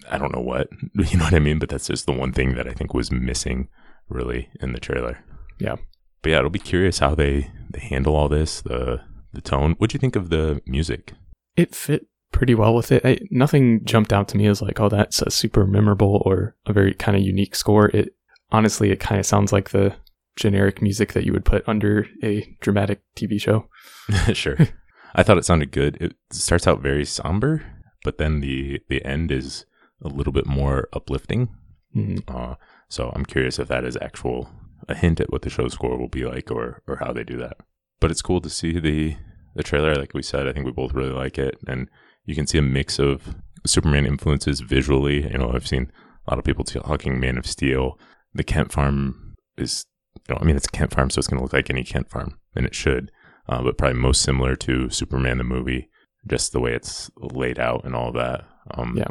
I 0.10 0.18
don't 0.18 0.34
know 0.34 0.42
what, 0.42 0.70
you 0.94 1.18
know 1.18 1.26
what 1.26 1.34
I 1.34 1.40
mean, 1.40 1.60
but 1.60 1.70
that's 1.70 1.88
just 1.88 2.06
the 2.06 2.12
one 2.12 2.34
thing 2.34 2.56
that 2.56 2.68
I 2.68 2.74
think 2.74 2.94
was 2.94 3.12
missing 3.12 3.70
really 4.08 4.50
in 4.62 4.74
the 4.74 4.80
trailer. 4.80 5.24
Yeah. 5.60 5.76
But 6.22 6.32
yeah, 6.32 6.40
it'll 6.40 6.50
be 6.50 6.60
curious 6.60 7.00
how 7.00 7.16
they 7.16 7.52
they 7.70 7.80
handle 7.80 8.16
all 8.16 8.28
this, 8.28 8.62
the 8.62 9.02
the 9.32 9.42
tone. 9.42 9.76
What'd 9.78 9.94
you 9.94 10.00
think 10.00 10.16
of 10.16 10.30
the 10.30 10.62
music? 10.66 11.14
It 11.56 11.74
fit 11.74 12.08
pretty 12.32 12.56
well 12.56 12.74
with 12.74 12.92
it. 12.92 13.06
I, 13.06 13.20
nothing 13.32 13.86
jumped 13.86 14.12
out 14.12 14.28
to 14.30 14.38
me 14.38 14.48
as 14.48 14.62
like, 14.62 14.80
oh, 14.80 14.90
that's 14.90 15.22
a 15.22 15.32
super 15.32 15.66
memorable 15.66 16.22
or 16.26 16.56
a 16.66 16.74
very 16.74 16.94
kind 16.94 17.16
of 17.16 17.24
unique 17.24 17.56
score. 17.56 17.90
It 17.90 18.16
honestly, 18.52 18.92
it 18.92 19.00
kind 19.00 19.20
of 19.20 19.26
sounds 19.26 19.54
like 19.54 19.70
the 19.70 19.96
generic 20.36 20.82
music 20.82 21.14
that 21.14 21.26
you 21.26 21.34
would 21.34 21.46
put 21.46 21.68
under 21.68 22.08
a 22.24 22.58
dramatic 22.62 23.02
TV 23.16 23.40
show. 23.40 23.68
sure. 24.34 24.58
I 25.20 25.24
thought 25.24 25.38
it 25.38 25.44
sounded 25.44 25.72
good. 25.72 25.98
It 26.00 26.16
starts 26.32 26.66
out 26.66 26.80
very 26.80 27.04
somber, 27.04 27.62
but 28.06 28.20
then 28.20 28.40
the 28.40 28.80
the 28.88 29.04
end 29.04 29.34
is 29.34 29.66
a 30.02 30.08
little 30.08 30.32
bit 30.32 30.46
more 30.46 30.88
uplifting. 30.94 31.50
Mhm. 31.94 32.24
Uh, 32.30 32.56
so 32.88 33.12
I'm 33.14 33.26
curious 33.26 33.60
if 33.60 33.68
that 33.68 33.84
is 33.84 33.98
actual 34.02 34.50
a 34.88 34.96
hint 34.96 35.20
at 35.20 35.30
what 35.30 35.42
the 35.42 35.50
show 35.50 35.68
score 35.68 35.98
will 35.98 36.08
be 36.08 36.24
like, 36.24 36.50
or 36.50 36.82
or 36.88 36.96
how 37.04 37.12
they 37.12 37.26
do 37.26 37.36
that. 37.38 37.58
But 38.00 38.12
it's 38.12 38.22
cool 38.22 38.40
to 38.40 38.50
see 38.50 38.80
the 38.80 39.18
the 39.56 39.64
trailer. 39.64 39.94
Like 39.94 40.14
we 40.14 40.24
said, 40.24 40.48
I 40.48 40.54
think 40.54 40.66
we 40.66 40.72
both 40.72 40.94
really 40.94 41.12
like 41.12 41.38
it, 41.38 41.58
and 41.68 41.90
you 42.24 42.34
can 42.34 42.48
see 42.48 42.58
a 42.58 42.62
mix 42.62 42.98
of 42.98 43.36
Superman 43.66 44.06
influences 44.06 44.62
visually. 44.62 45.30
You 45.30 45.40
know, 45.40 45.52
I've 45.54 45.68
seen 45.68 45.92
a 46.28 46.32
lot 46.32 46.40
of 46.40 46.46
people 46.46 46.64
talking 46.64 47.20
Man 47.20 47.38
of 47.38 47.46
Steel. 47.46 48.00
The 48.34 48.46
Kent 48.46 48.72
Farm 48.72 49.36
is, 49.58 49.86
you 50.16 50.34
know, 50.34 50.40
I 50.42 50.46
mean, 50.46 50.56
it's 50.56 50.68
a 50.68 50.72
Kent 50.72 50.94
Farm, 50.94 51.10
so 51.10 51.20
it's 51.20 51.28
going 51.28 51.40
to 51.40 51.44
look 51.44 51.52
like 51.52 51.70
any 51.70 51.84
Kent 51.84 52.10
Farm, 52.10 52.40
and 52.56 52.66
it 52.66 52.74
should. 52.74 53.12
Uh, 53.50 53.64
but 53.64 53.78
probably 53.78 54.00
most 54.00 54.22
similar 54.22 54.56
to 54.56 54.90
Superman 54.90 55.40
the 55.40 55.44
movie, 55.44 55.90
just 56.28 56.52
the 56.52 56.60
way 56.60 56.74
it's 56.74 57.10
laid 57.18 57.58
out 57.58 57.84
and 57.84 57.96
all 57.96 58.12
that. 58.12 58.46
Um, 58.72 58.96
Yeah. 58.96 59.08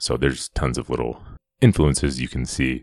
So 0.00 0.16
there's 0.16 0.48
tons 0.48 0.78
of 0.78 0.90
little 0.90 1.22
influences 1.60 2.20
you 2.20 2.26
can 2.26 2.46
see 2.46 2.82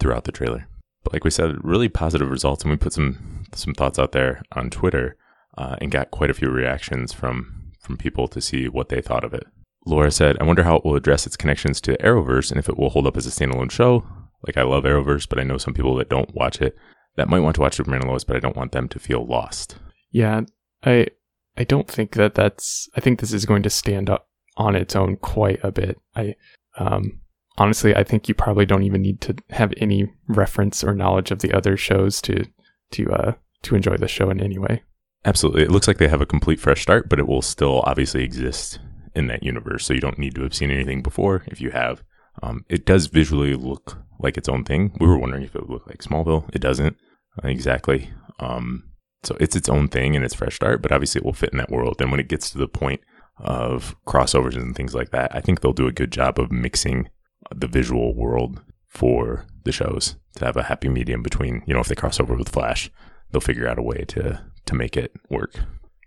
throughout 0.00 0.24
the 0.24 0.32
trailer. 0.32 0.66
But 1.04 1.12
like 1.12 1.24
we 1.24 1.30
said, 1.30 1.62
really 1.62 1.88
positive 1.88 2.30
results, 2.30 2.62
and 2.64 2.70
we 2.70 2.76
put 2.76 2.94
some 2.94 3.44
some 3.54 3.74
thoughts 3.74 3.98
out 3.98 4.12
there 4.12 4.42
on 4.52 4.70
Twitter, 4.70 5.16
uh, 5.56 5.76
and 5.80 5.90
got 5.90 6.10
quite 6.10 6.30
a 6.30 6.34
few 6.34 6.48
reactions 6.50 7.12
from 7.12 7.72
from 7.80 7.96
people 7.96 8.26
to 8.28 8.40
see 8.40 8.68
what 8.68 8.88
they 8.88 9.00
thought 9.00 9.24
of 9.24 9.34
it. 9.34 9.44
Laura 9.86 10.10
said, 10.10 10.36
"I 10.40 10.44
wonder 10.44 10.64
how 10.64 10.76
it 10.76 10.84
will 10.84 10.96
address 10.96 11.26
its 11.26 11.36
connections 11.36 11.80
to 11.82 11.96
Arrowverse, 11.98 12.50
and 12.50 12.58
if 12.58 12.68
it 12.68 12.76
will 12.76 12.90
hold 12.90 13.06
up 13.06 13.16
as 13.16 13.26
a 13.26 13.30
standalone 13.30 13.70
show. 13.70 14.04
Like 14.46 14.56
I 14.56 14.62
love 14.62 14.84
Arrowverse, 14.84 15.28
but 15.28 15.38
I 15.38 15.44
know 15.44 15.58
some 15.58 15.74
people 15.74 15.94
that 15.96 16.08
don't 16.08 16.34
watch 16.34 16.60
it 16.60 16.76
that 17.16 17.28
might 17.28 17.40
want 17.40 17.54
to 17.56 17.60
watch 17.60 17.76
Superman 17.76 18.00
and 18.00 18.10
Lois, 18.10 18.24
but 18.24 18.36
I 18.36 18.40
don't 18.40 18.56
want 18.56 18.72
them 18.72 18.88
to 18.88 18.98
feel 18.98 19.24
lost." 19.24 19.76
Yeah, 20.10 20.42
I 20.84 21.08
I 21.56 21.64
don't 21.64 21.88
think 21.88 22.14
that 22.14 22.34
that's. 22.34 22.88
I 22.96 23.00
think 23.00 23.20
this 23.20 23.32
is 23.32 23.46
going 23.46 23.62
to 23.64 23.70
stand 23.70 24.08
up 24.08 24.28
on 24.56 24.74
its 24.74 24.96
own 24.96 25.16
quite 25.16 25.60
a 25.62 25.72
bit. 25.72 25.98
I 26.16 26.34
um 26.78 27.20
honestly, 27.58 27.94
I 27.94 28.04
think 28.04 28.28
you 28.28 28.34
probably 28.34 28.64
don't 28.64 28.84
even 28.84 29.02
need 29.02 29.20
to 29.22 29.34
have 29.50 29.74
any 29.76 30.10
reference 30.28 30.82
or 30.82 30.94
knowledge 30.94 31.30
of 31.30 31.40
the 31.40 31.52
other 31.52 31.76
shows 31.76 32.22
to 32.22 32.44
to 32.92 33.10
uh, 33.12 33.32
to 33.62 33.74
enjoy 33.74 33.96
the 33.96 34.08
show 34.08 34.30
in 34.30 34.40
any 34.40 34.58
way. 34.58 34.82
Absolutely. 35.24 35.62
It 35.62 35.70
looks 35.70 35.88
like 35.88 35.98
they 35.98 36.08
have 36.08 36.20
a 36.20 36.26
complete 36.26 36.60
fresh 36.60 36.82
start, 36.82 37.08
but 37.08 37.18
it 37.18 37.26
will 37.26 37.42
still 37.42 37.80
obviously 37.80 38.22
exist 38.22 38.78
in 39.14 39.26
that 39.26 39.42
universe. 39.42 39.84
So 39.84 39.92
you 39.92 40.00
don't 40.00 40.18
need 40.18 40.34
to 40.36 40.42
have 40.42 40.54
seen 40.54 40.70
anything 40.70 41.02
before. 41.02 41.42
If 41.46 41.60
you 41.60 41.70
have, 41.70 42.04
um, 42.42 42.64
it 42.68 42.86
does 42.86 43.06
visually 43.08 43.54
look 43.54 43.98
like 44.20 44.36
its 44.36 44.48
own 44.48 44.64
thing. 44.64 44.96
We 45.00 45.06
were 45.06 45.18
wondering 45.18 45.42
if 45.42 45.54
it 45.54 45.62
would 45.62 45.70
look 45.70 45.86
like 45.86 46.02
Smallville. 46.02 46.48
It 46.54 46.60
doesn't 46.60 46.96
uh, 47.42 47.48
exactly. 47.48 48.10
Um, 48.38 48.84
so 49.22 49.36
it's 49.40 49.56
its 49.56 49.68
own 49.68 49.88
thing 49.88 50.14
and 50.14 50.24
it's 50.24 50.34
fresh 50.34 50.56
start, 50.56 50.82
but 50.82 50.92
obviously 50.92 51.20
it 51.20 51.24
will 51.24 51.32
fit 51.32 51.50
in 51.52 51.58
that 51.58 51.70
world. 51.70 52.00
And 52.00 52.10
when 52.10 52.20
it 52.20 52.28
gets 52.28 52.50
to 52.50 52.58
the 52.58 52.68
point 52.68 53.00
of 53.38 53.96
crossovers 54.06 54.56
and 54.56 54.74
things 54.74 54.94
like 54.94 55.10
that, 55.10 55.34
I 55.34 55.40
think 55.40 55.60
they'll 55.60 55.72
do 55.72 55.86
a 55.86 55.92
good 55.92 56.12
job 56.12 56.38
of 56.38 56.52
mixing 56.52 57.08
the 57.54 57.66
visual 57.66 58.14
world 58.14 58.62
for 58.88 59.46
the 59.64 59.72
shows 59.72 60.16
to 60.36 60.44
have 60.44 60.56
a 60.56 60.64
happy 60.64 60.88
medium 60.88 61.22
between, 61.22 61.62
you 61.66 61.74
know, 61.74 61.80
if 61.80 61.88
they 61.88 61.94
cross 61.94 62.20
over 62.20 62.34
with 62.34 62.48
Flash, 62.48 62.90
they'll 63.30 63.40
figure 63.40 63.68
out 63.68 63.78
a 63.78 63.82
way 63.82 64.04
to 64.08 64.44
to 64.66 64.74
make 64.74 64.96
it 64.96 65.12
work. 65.30 65.54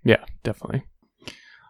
Yeah, 0.04 0.24
definitely. 0.44 0.84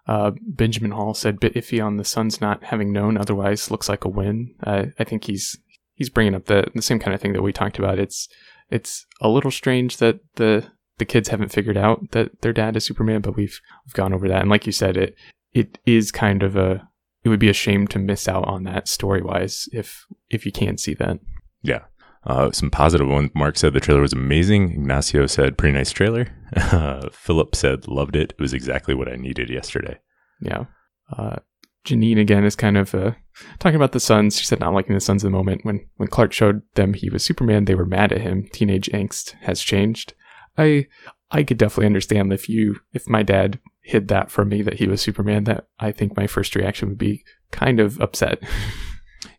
Uh, 0.08 0.32
Benjamin 0.42 0.92
Hall 0.92 1.14
said 1.14 1.40
bit 1.40 1.54
iffy 1.54 1.84
on 1.84 1.98
the 1.98 2.04
sons 2.04 2.42
not 2.42 2.66
having 2.66 2.92
known. 2.92 3.18
Otherwise, 3.18 3.72
looks 3.72 3.88
like 3.88 4.04
a 4.04 4.10
win. 4.10 4.56
Uh, 4.64 4.88
I 5.00 5.04
think 5.04 5.26
he's 5.26 5.58
he's 5.94 6.10
bringing 6.10 6.36
up 6.36 6.46
the 6.46 6.66
the 6.74 6.82
same 6.82 7.00
kind 7.00 7.14
of 7.14 7.22
thing 7.22 7.34
that 7.34 7.42
we 7.42 7.54
talked 7.54 7.80
about. 7.80 8.00
It's 8.00 8.28
it's 8.70 9.06
a 9.22 9.30
little 9.30 9.52
strange 9.52 9.98
that 9.98 10.20
the 10.36 10.66
the 11.02 11.06
kids 11.06 11.30
haven't 11.30 11.52
figured 11.52 11.78
out 11.78 12.12
that 12.12 12.44
their 12.44 12.54
dad 12.54 12.78
is 12.78 12.86
Superman, 12.86 13.22
but 13.22 13.36
we've 13.36 13.60
we've 13.84 13.96
gone 13.96 14.14
over 14.14 14.28
that. 14.28 14.42
And 14.42 14.52
like 14.52 14.68
you 14.68 14.72
said, 14.72 14.98
it 14.98 15.16
it 15.52 15.80
is 15.84 16.12
kind 16.12 16.44
of 16.44 16.56
a 16.56 16.88
it 17.24 17.30
would 17.30 17.40
be 17.40 17.50
a 17.50 17.54
shame 17.54 17.88
to 17.88 17.98
miss 17.98 18.28
out 18.28 18.48
on 18.48 18.66
that 18.66 18.88
story 18.88 19.24
wise 19.24 19.68
if 19.74 20.06
if 20.30 20.46
you 20.46 20.52
can't 20.52 20.80
see 20.80 20.94
that. 20.94 21.18
Yeah. 21.64 21.86
Uh, 22.24 22.52
some 22.52 22.70
positive 22.70 23.08
ones. 23.08 23.32
Mark 23.34 23.58
said 23.58 23.74
the 23.74 23.80
trailer 23.80 24.02
was 24.02 24.14
amazing. 24.14 24.74
Ignacio 24.74 25.26
said 25.26 25.58
pretty 25.58 25.76
nice 25.76 25.90
trailer. 25.90 26.28
Uh, 26.56 27.10
Philip 27.12 27.56
said 27.56 27.88
loved 27.88 28.16
it. 28.16 28.34
It 28.38 28.40
was 28.40 28.54
exactly 28.54 28.94
what 28.94 29.12
I 29.12 29.16
needed 29.16 29.50
yesterday. 29.50 29.98
Yeah. 30.40 30.66
Uh, 31.12 31.38
Janine 31.84 32.20
again 32.20 32.44
is 32.44 32.56
kind 32.56 32.78
of 32.78 32.94
uh, 32.94 33.14
talking 33.58 33.76
about 33.76 33.94
the 33.94 34.00
sons. 34.00 34.38
She 34.38 34.46
said 34.46 34.60
not 34.60 34.76
liking 34.76 34.94
the 34.94 35.02
sons 35.02 35.24
at 35.24 35.28
the 35.28 35.32
moment. 35.36 35.66
When 35.66 35.90
when 35.96 36.10
Clark 36.10 36.32
showed 36.32 36.62
them 36.76 36.94
he 36.94 37.10
was 37.10 37.24
Superman, 37.24 37.66
they 37.66 37.74
were 37.74 37.88
mad 37.88 38.12
at 38.12 38.22
him. 38.22 38.48
Teenage 38.54 38.88
angst 38.94 39.32
has 39.42 39.62
changed. 39.62 40.14
I 40.58 40.88
I 41.32 41.44
could 41.44 41.58
definitely 41.58 41.88
understand 41.88 42.34
if 42.34 42.50
you 42.50 42.80
if 42.94 43.08
my 43.08 43.24
dad 43.24 43.60
hid 43.82 44.10
that 44.10 44.30
from 44.30 44.50
me 44.50 44.62
that 44.62 44.76
he 44.76 44.88
was 44.88 45.02
Superman. 45.02 45.46
That 45.46 45.68
I 45.80 45.92
think 45.92 46.16
my 46.16 46.28
first 46.28 46.56
reaction 46.56 46.90
would 46.90 46.98
be 46.98 47.24
kind 47.52 47.80
of 47.80 48.00
upset. 48.00 48.42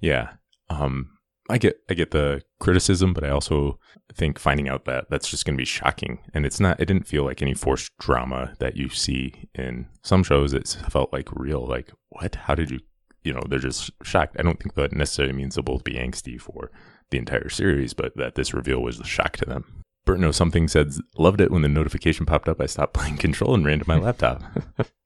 Yeah. 0.01 0.33
Um, 0.69 1.11
I 1.49 1.59
get 1.59 1.79
I 1.89 1.95
get 1.95 2.11
the 2.11 2.43
criticism, 2.61 3.13
but 3.15 3.25
I 3.25 3.31
also 3.31 3.79
think 4.15 4.39
finding 4.39 4.69
out 4.69 4.85
that 4.85 5.07
that's 5.11 5.29
just 5.29 5.45
going 5.45 5.57
to 5.57 5.61
be 5.61 5.67
shocking. 5.67 6.19
And 6.35 6.47
it's 6.47 6.61
not. 6.61 6.81
It 6.81 6.87
didn't 6.87 7.07
feel 7.07 7.25
like 7.25 7.43
any 7.43 7.55
forced 7.55 7.91
drama 7.99 8.55
that 8.59 8.77
you 8.77 8.89
see 8.89 9.49
in 9.55 9.87
some 10.03 10.23
shows. 10.23 10.53
It 10.53 10.77
felt 10.91 11.13
like 11.13 11.29
real. 11.33 11.67
Like 11.67 11.93
what? 12.11 12.35
How 12.35 12.55
did 12.55 12.71
you? 12.71 12.81
You 13.25 13.33
know, 13.33 13.43
they're 13.49 13.61
just 13.61 13.91
shocked. 14.03 14.37
I 14.39 14.43
don't 14.43 14.61
think 14.61 14.75
that 14.75 14.93
necessarily 14.93 15.35
means 15.35 15.55
they'll 15.55 15.63
both 15.63 15.85
be 15.85 15.95
angsty 15.95 16.41
for 16.41 16.73
the 17.11 17.19
entire 17.19 17.49
series, 17.49 17.95
but 17.95 18.17
that 18.17 18.35
this 18.35 18.53
reveal 18.53 18.83
was 18.83 18.99
a 18.99 19.05
shock 19.05 19.37
to 19.37 19.45
them. 19.45 19.82
Burton 20.05 20.33
something 20.33 20.69
said 20.69 20.93
loved 21.17 21.41
it 21.41 21.51
when 21.51 21.63
the 21.63 21.69
notification 21.69 22.27
popped 22.27 22.49
up. 22.49 22.61
I 22.61 22.67
stopped 22.67 22.95
playing 22.95 23.19
Control 23.19 23.55
and 23.55 23.65
ran 23.65 23.79
to 23.81 23.89
my 23.89 23.99
laptop. 23.99 24.43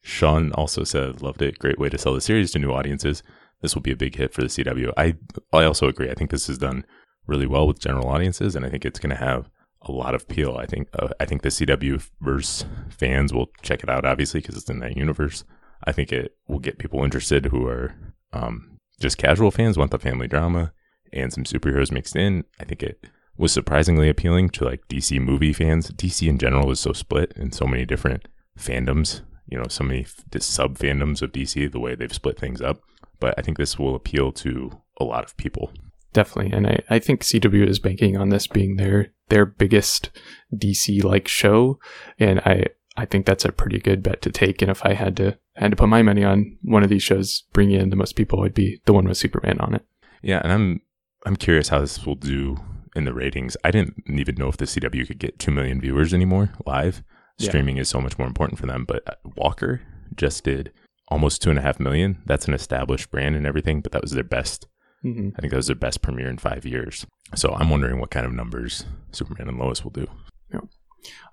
Sean 0.02 0.52
also 0.52 0.84
said 0.84 1.22
loved 1.22 1.42
it. 1.42 1.58
Great 1.58 1.78
way 1.78 1.88
to 1.88 1.98
sell 1.98 2.14
the 2.14 2.20
series 2.20 2.52
to 2.52 2.58
new 2.58 2.72
audiences. 2.72 3.22
This 3.62 3.74
will 3.74 3.82
be 3.82 3.92
a 3.92 3.96
big 3.96 4.16
hit 4.16 4.32
for 4.32 4.42
the 4.42 4.48
CW. 4.48 4.92
I 4.96 5.16
I 5.52 5.64
also 5.64 5.88
agree. 5.88 6.10
I 6.10 6.14
think 6.14 6.30
this 6.30 6.48
is 6.48 6.58
done 6.58 6.84
really 7.26 7.46
well 7.46 7.66
with 7.66 7.80
general 7.80 8.08
audiences, 8.08 8.54
and 8.54 8.64
I 8.64 8.68
think 8.68 8.84
it's 8.84 9.00
going 9.00 9.10
to 9.10 9.16
have 9.16 9.50
a 9.82 9.92
lot 9.92 10.14
of 10.14 10.22
appeal. 10.22 10.56
I 10.56 10.66
think 10.66 10.88
uh, 10.98 11.08
I 11.20 11.24
think 11.24 11.42
the 11.42 11.48
CW 11.48 12.08
verse 12.20 12.64
fans 12.90 13.32
will 13.32 13.50
check 13.62 13.82
it 13.82 13.88
out, 13.88 14.04
obviously, 14.04 14.40
because 14.40 14.56
it's 14.56 14.70
in 14.70 14.80
that 14.80 14.96
universe. 14.96 15.44
I 15.84 15.92
think 15.92 16.12
it 16.12 16.36
will 16.48 16.58
get 16.58 16.78
people 16.78 17.04
interested 17.04 17.46
who 17.46 17.66
are 17.66 17.94
um, 18.32 18.78
just 19.00 19.18
casual 19.18 19.50
fans, 19.50 19.76
want 19.76 19.90
the 19.90 19.98
family 19.98 20.26
drama 20.26 20.72
and 21.12 21.32
some 21.32 21.44
superheroes 21.44 21.92
mixed 21.92 22.16
in. 22.16 22.44
I 22.58 22.64
think 22.64 22.82
it 22.82 23.06
was 23.38 23.52
surprisingly 23.52 24.08
appealing 24.08 24.50
to 24.50 24.64
like 24.64 24.86
DC 24.88 25.20
movie 25.20 25.52
fans. 25.52 25.90
DC 25.90 26.28
in 26.28 26.38
general 26.38 26.70
is 26.70 26.80
so 26.80 26.92
split 26.92 27.32
in 27.36 27.52
so 27.52 27.66
many 27.66 27.84
different 27.84 28.28
fandoms. 28.58 29.22
You 29.46 29.58
know, 29.58 29.66
so 29.68 29.84
many 29.84 30.06
sub 30.38 30.78
fandoms 30.78 31.22
of 31.22 31.32
DC. 31.32 31.70
The 31.70 31.80
way 31.80 31.94
they've 31.94 32.12
split 32.12 32.38
things 32.38 32.60
up, 32.60 32.80
but 33.20 33.34
I 33.38 33.42
think 33.42 33.58
this 33.58 33.78
will 33.78 33.94
appeal 33.94 34.32
to 34.32 34.80
a 34.98 35.04
lot 35.04 35.24
of 35.24 35.36
people. 35.36 35.72
Definitely, 36.12 36.56
and 36.56 36.66
I, 36.66 36.82
I 36.88 36.98
think 36.98 37.22
CW 37.22 37.68
is 37.68 37.78
banking 37.78 38.16
on 38.16 38.30
this 38.30 38.46
being 38.46 38.76
their 38.76 39.12
their 39.28 39.44
biggest 39.44 40.10
DC 40.54 41.04
like 41.04 41.28
show, 41.28 41.78
and 42.18 42.40
I 42.40 42.64
I 42.96 43.04
think 43.04 43.26
that's 43.26 43.44
a 43.44 43.52
pretty 43.52 43.78
good 43.78 44.02
bet 44.02 44.22
to 44.22 44.30
take. 44.30 44.62
And 44.62 44.70
if 44.70 44.84
I 44.84 44.94
had 44.94 45.16
to 45.18 45.38
had 45.54 45.70
to 45.70 45.76
put 45.76 45.88
my 45.88 46.02
money 46.02 46.24
on 46.24 46.56
one 46.62 46.82
of 46.82 46.88
these 46.88 47.02
shows 47.02 47.44
bringing 47.52 47.80
in 47.80 47.90
the 47.90 47.96
most 47.96 48.16
people, 48.16 48.42
I'd 48.42 48.54
be 48.54 48.80
the 48.86 48.92
one 48.92 49.06
with 49.06 49.18
Superman 49.18 49.60
on 49.60 49.74
it. 49.74 49.84
Yeah, 50.22 50.40
and 50.42 50.52
I'm 50.52 50.80
I'm 51.24 51.36
curious 51.36 51.68
how 51.68 51.80
this 51.80 52.04
will 52.06 52.14
do 52.14 52.56
in 52.96 53.04
the 53.04 53.14
ratings. 53.14 53.56
I 53.64 53.70
didn't 53.70 54.02
even 54.08 54.36
know 54.36 54.48
if 54.48 54.56
the 54.56 54.64
CW 54.64 55.06
could 55.06 55.18
get 55.18 55.38
two 55.38 55.50
million 55.50 55.80
viewers 55.80 56.14
anymore 56.14 56.52
live. 56.64 57.02
Yeah. 57.38 57.48
Streaming 57.48 57.76
is 57.76 57.88
so 57.88 58.00
much 58.00 58.18
more 58.18 58.26
important 58.26 58.58
for 58.58 58.66
them. 58.66 58.84
But 58.86 59.02
uh, 59.08 59.14
Walker 59.36 59.82
just 60.14 60.44
did 60.44 60.72
almost 61.08 61.42
two 61.42 61.50
and 61.50 61.58
a 61.58 61.62
half 61.62 61.78
million. 61.78 62.22
That's 62.26 62.48
an 62.48 62.54
established 62.54 63.10
brand 63.10 63.36
and 63.36 63.46
everything, 63.46 63.80
but 63.80 63.92
that 63.92 64.02
was 64.02 64.12
their 64.12 64.24
best. 64.24 64.66
Mm-hmm. 65.04 65.30
I 65.36 65.40
think 65.40 65.50
that 65.50 65.58
was 65.58 65.66
their 65.66 65.76
best 65.76 66.02
premiere 66.02 66.28
in 66.28 66.38
five 66.38 66.64
years. 66.64 67.06
So 67.34 67.52
I'm 67.54 67.70
wondering 67.70 68.00
what 68.00 68.10
kind 68.10 68.26
of 68.26 68.32
numbers 68.32 68.84
Superman 69.12 69.48
and 69.48 69.58
Lois 69.58 69.84
will 69.84 69.90
do. 69.90 70.08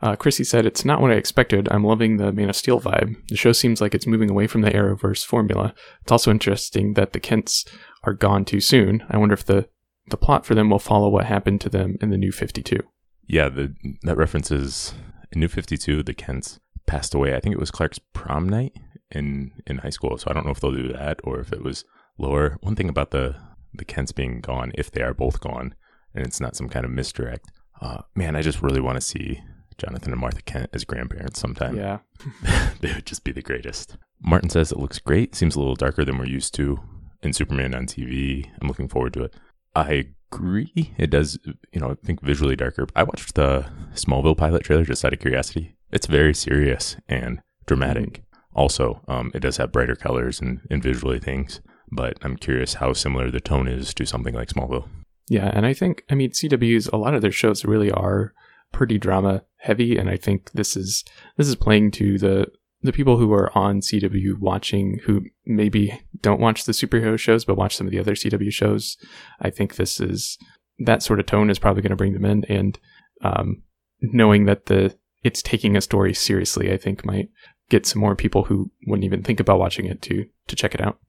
Uh, 0.01 0.15
Chrissy 0.15 0.43
said, 0.43 0.65
It's 0.65 0.85
not 0.85 1.01
what 1.01 1.11
I 1.11 1.15
expected. 1.15 1.67
I'm 1.71 1.83
loving 1.83 2.17
the 2.17 2.31
Man 2.31 2.49
of 2.49 2.55
Steel 2.55 2.79
vibe. 2.79 3.15
The 3.27 3.35
show 3.35 3.51
seems 3.51 3.81
like 3.81 3.95
it's 3.95 4.07
moving 4.07 4.29
away 4.29 4.47
from 4.47 4.61
the 4.61 4.71
Arrowverse 4.71 5.25
formula. 5.25 5.73
It's 6.01 6.11
also 6.11 6.31
interesting 6.31 6.93
that 6.93 7.13
the 7.13 7.19
Kents 7.19 7.65
are 8.03 8.13
gone 8.13 8.45
too 8.45 8.59
soon. 8.59 9.03
I 9.09 9.17
wonder 9.17 9.33
if 9.33 9.45
the, 9.45 9.67
the 10.07 10.17
plot 10.17 10.45
for 10.45 10.55
them 10.55 10.69
will 10.69 10.79
follow 10.79 11.09
what 11.09 11.25
happened 11.25 11.61
to 11.61 11.69
them 11.69 11.97
in 12.01 12.09
the 12.09 12.17
new 12.17 12.31
52. 12.31 12.79
Yeah, 13.27 13.49
the 13.49 13.73
that 14.03 14.17
references 14.17 14.93
in 15.31 15.39
New 15.39 15.47
Fifty 15.47 15.77
Two. 15.77 16.03
The 16.03 16.13
Kents 16.13 16.59
passed 16.85 17.13
away. 17.13 17.35
I 17.35 17.39
think 17.39 17.53
it 17.53 17.59
was 17.59 17.71
Clark's 17.71 17.99
prom 17.99 18.47
night 18.49 18.73
in 19.11 19.51
in 19.65 19.77
high 19.77 19.89
school. 19.89 20.17
So 20.17 20.27
I 20.29 20.33
don't 20.33 20.45
know 20.45 20.51
if 20.51 20.59
they'll 20.59 20.71
do 20.71 20.91
that 20.91 21.19
or 21.23 21.39
if 21.39 21.53
it 21.53 21.63
was 21.63 21.85
lower. 22.17 22.57
One 22.61 22.75
thing 22.75 22.89
about 22.89 23.11
the 23.11 23.35
the 23.73 23.85
Kents 23.85 24.11
being 24.11 24.41
gone, 24.41 24.71
if 24.75 24.91
they 24.91 25.01
are 25.01 25.13
both 25.13 25.39
gone, 25.39 25.73
and 26.13 26.25
it's 26.25 26.39
not 26.39 26.55
some 26.55 26.69
kind 26.69 26.85
of 26.85 26.91
misdirect. 26.91 27.49
Uh, 27.81 28.01
man, 28.15 28.35
I 28.35 28.41
just 28.41 28.61
really 28.61 28.81
want 28.81 28.97
to 28.97 29.01
see 29.01 29.41
Jonathan 29.77 30.11
and 30.11 30.21
Martha 30.21 30.41
Kent 30.41 30.69
as 30.73 30.83
grandparents 30.83 31.39
sometime. 31.39 31.75
Yeah. 31.75 31.99
they 32.81 32.93
would 32.93 33.05
just 33.05 33.23
be 33.23 33.31
the 33.31 33.41
greatest. 33.41 33.97
Martin 34.21 34.49
says 34.49 34.71
it 34.71 34.79
looks 34.79 34.99
great. 34.99 35.35
Seems 35.35 35.55
a 35.55 35.59
little 35.59 35.75
darker 35.75 36.05
than 36.05 36.17
we're 36.17 36.25
used 36.25 36.53
to 36.55 36.79
in 37.21 37.33
Superman 37.33 37.73
on 37.73 37.87
TV. 37.87 38.49
I'm 38.61 38.67
looking 38.67 38.87
forward 38.87 39.13
to 39.13 39.23
it. 39.23 39.33
I 39.75 40.05
agree. 40.31 40.93
It 40.97 41.09
does, 41.09 41.37
you 41.71 41.79
know, 41.79 41.91
I 41.91 41.95
think 42.05 42.21
visually 42.21 42.55
darker. 42.55 42.87
I 42.95 43.03
watched 43.03 43.35
the 43.35 43.65
Smallville 43.93 44.37
pilot 44.37 44.63
trailer 44.63 44.83
just 44.83 45.03
out 45.03 45.13
of 45.13 45.19
curiosity. 45.19 45.75
It's 45.91 46.07
very 46.07 46.33
serious 46.33 46.95
and 47.07 47.41
dramatic. 47.65 48.23
Also, 48.55 49.01
um, 49.07 49.31
it 49.33 49.39
does 49.39 49.57
have 49.57 49.71
brighter 49.71 49.95
colors 49.95 50.39
and, 50.39 50.61
and 50.69 50.81
visually 50.81 51.19
things, 51.19 51.61
but 51.91 52.17
I'm 52.21 52.37
curious 52.37 52.75
how 52.75 52.93
similar 52.93 53.31
the 53.31 53.39
tone 53.39 53.67
is 53.67 53.93
to 53.95 54.05
something 54.05 54.35
like 54.35 54.49
Smallville. 54.49 54.87
Yeah, 55.29 55.49
and 55.53 55.65
I 55.65 55.73
think 55.73 56.03
I 56.09 56.15
mean 56.15 56.31
CW's 56.31 56.87
a 56.87 56.97
lot 56.97 57.15
of 57.15 57.21
their 57.21 57.31
shows 57.31 57.65
really 57.65 57.91
are 57.91 58.33
pretty 58.71 58.97
drama 58.97 59.43
heavy, 59.57 59.97
and 59.97 60.09
I 60.09 60.17
think 60.17 60.51
this 60.51 60.75
is 60.75 61.03
this 61.37 61.47
is 61.47 61.55
playing 61.55 61.91
to 61.91 62.17
the 62.17 62.47
the 62.83 62.93
people 62.93 63.17
who 63.17 63.31
are 63.33 63.55
on 63.57 63.79
CW 63.79 64.37
watching 64.39 64.99
who 65.05 65.23
maybe 65.45 66.01
don't 66.21 66.41
watch 66.41 66.65
the 66.65 66.73
superhero 66.73 67.17
shows 67.17 67.45
but 67.45 67.55
watch 67.55 67.75
some 67.75 67.87
of 67.87 67.91
the 67.91 67.99
other 67.99 68.13
CW 68.13 68.51
shows. 68.51 68.97
I 69.39 69.49
think 69.49 69.75
this 69.75 69.99
is 69.99 70.37
that 70.79 71.01
sort 71.01 71.19
of 71.19 71.25
tone 71.25 71.49
is 71.49 71.59
probably 71.59 71.81
going 71.81 71.91
to 71.91 71.95
bring 71.95 72.13
them 72.13 72.25
in, 72.25 72.43
and 72.45 72.79
um, 73.23 73.63
knowing 74.01 74.45
that 74.45 74.65
the 74.65 74.95
it's 75.23 75.41
taking 75.41 75.77
a 75.77 75.81
story 75.81 76.13
seriously, 76.13 76.71
I 76.71 76.77
think 76.77 77.05
might 77.05 77.29
get 77.69 77.85
some 77.85 78.01
more 78.01 78.15
people 78.15 78.43
who 78.43 78.69
wouldn't 78.87 79.05
even 79.05 79.23
think 79.23 79.39
about 79.39 79.59
watching 79.59 79.85
it 79.85 80.01
to 80.03 80.25
to 80.47 80.55
check 80.55 80.75
it 80.75 80.81
out. 80.81 80.99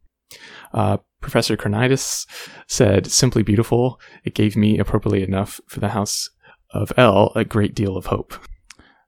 Uh, 0.72 0.98
Professor 1.20 1.56
Carnitis 1.56 2.26
said, 2.68 3.06
"Simply 3.06 3.42
beautiful. 3.42 4.00
It 4.24 4.34
gave 4.34 4.56
me 4.56 4.78
appropriately 4.78 5.22
enough 5.22 5.60
for 5.66 5.80
the 5.80 5.90
House 5.90 6.30
of 6.70 6.92
El 6.96 7.32
a 7.34 7.44
great 7.44 7.74
deal 7.74 7.96
of 7.96 8.06
hope." 8.06 8.34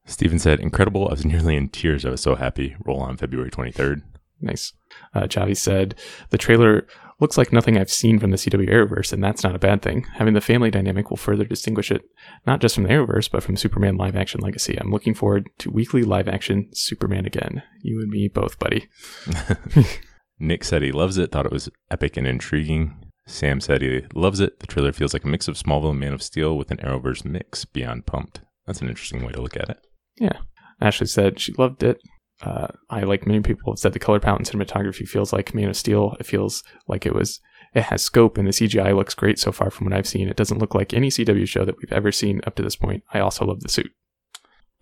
Steven 0.06 0.38
said, 0.38 0.60
incredible. 0.60 1.08
I 1.08 1.12
was 1.12 1.24
nearly 1.24 1.56
in 1.56 1.68
tears. 1.68 2.04
I 2.04 2.10
was 2.10 2.20
so 2.20 2.36
happy. 2.36 2.76
Roll 2.84 3.00
on 3.00 3.16
February 3.16 3.50
23rd. 3.50 4.02
Nice. 4.40 4.72
Uh, 5.14 5.22
Chavi 5.22 5.56
said, 5.56 5.94
"The 6.30 6.38
trailer 6.38 6.86
looks 7.20 7.38
like 7.38 7.52
nothing 7.52 7.78
I've 7.78 7.90
seen 7.90 8.18
from 8.18 8.30
the 8.30 8.36
CW 8.36 8.68
Arrowverse, 8.68 9.12
and 9.12 9.24
that's 9.24 9.42
not 9.42 9.54
a 9.54 9.58
bad 9.58 9.80
thing. 9.80 10.04
Having 10.14 10.34
the 10.34 10.40
family 10.42 10.70
dynamic 10.70 11.08
will 11.08 11.16
further 11.16 11.44
distinguish 11.44 11.90
it, 11.90 12.02
not 12.46 12.60
just 12.60 12.74
from 12.74 12.84
the 12.84 12.90
Arrowverse, 12.90 13.30
but 13.30 13.42
from 13.42 13.56
Superman 13.56 13.96
live 13.96 14.14
action 14.14 14.40
legacy. 14.40 14.78
I'm 14.78 14.90
looking 14.90 15.14
forward 15.14 15.48
to 15.58 15.70
weekly 15.70 16.02
live 16.02 16.28
action 16.28 16.68
Superman 16.74 17.24
again. 17.24 17.62
You 17.80 18.00
and 18.00 18.10
me 18.10 18.28
both, 18.28 18.58
buddy." 18.58 18.88
Nick 20.38 20.64
said 20.64 20.82
he 20.82 20.92
loves 20.92 21.16
it, 21.16 21.32
thought 21.32 21.46
it 21.46 21.52
was 21.52 21.70
epic 21.90 22.16
and 22.18 22.26
intriguing. 22.26 22.94
Sam 23.26 23.60
said 23.60 23.80
he 23.80 24.04
loves 24.14 24.38
it. 24.38 24.60
The 24.60 24.66
trailer 24.66 24.92
feels 24.92 25.12
like 25.12 25.24
a 25.24 25.28
mix 25.28 25.48
of 25.48 25.56
Smallville 25.56 25.90
and 25.90 26.00
Man 26.00 26.12
of 26.12 26.22
Steel 26.22 26.56
with 26.56 26.70
an 26.70 26.76
Arrowverse 26.78 27.24
mix. 27.24 27.64
Beyond 27.64 28.06
pumped. 28.06 28.42
That's 28.66 28.82
an 28.82 28.88
interesting 28.88 29.24
way 29.24 29.32
to 29.32 29.40
look 29.40 29.56
at 29.56 29.70
it. 29.70 29.86
Yeah. 30.18 30.38
Ashley 30.81 31.07
said 31.07 31.40
she 31.40 31.52
loved 31.55 31.83
it. 31.83 32.00
Uh, 32.42 32.68
I, 32.90 33.00
like 33.02 33.26
many 33.26 33.40
people, 33.40 33.72
have 33.72 33.79
said 33.79 33.92
the 33.92 33.98
color 33.98 34.20
palette 34.20 34.40
and 34.40 34.61
cinematography 34.61 35.09
feels 35.09 35.33
like 35.33 35.55
Man 35.55 35.68
of 35.68 35.76
Steel. 35.76 36.16
It 36.20 36.26
feels 36.26 36.62
like 36.87 37.07
it 37.07 37.14
was, 37.14 37.40
it 37.74 37.85
has 37.85 38.02
scope 38.02 38.37
and 38.37 38.46
the 38.46 38.52
CGI 38.52 38.94
looks 38.94 39.14
great 39.14 39.38
so 39.38 39.52
far 39.52 39.70
from 39.70 39.87
what 39.87 39.94
I've 39.94 40.07
seen. 40.07 40.29
It 40.29 40.37
doesn't 40.37 40.59
look 40.59 40.74
like 40.74 40.92
any 40.92 41.09
CW 41.09 41.48
show 41.48 41.64
that 41.64 41.79
we've 41.79 41.92
ever 41.92 42.12
seen 42.12 42.42
up 42.46 42.55
to 42.57 42.62
this 42.62 42.76
point. 42.76 43.05
I 43.14 43.20
also 43.20 43.46
love 43.46 43.61
the 43.61 43.70
suit. 43.70 43.90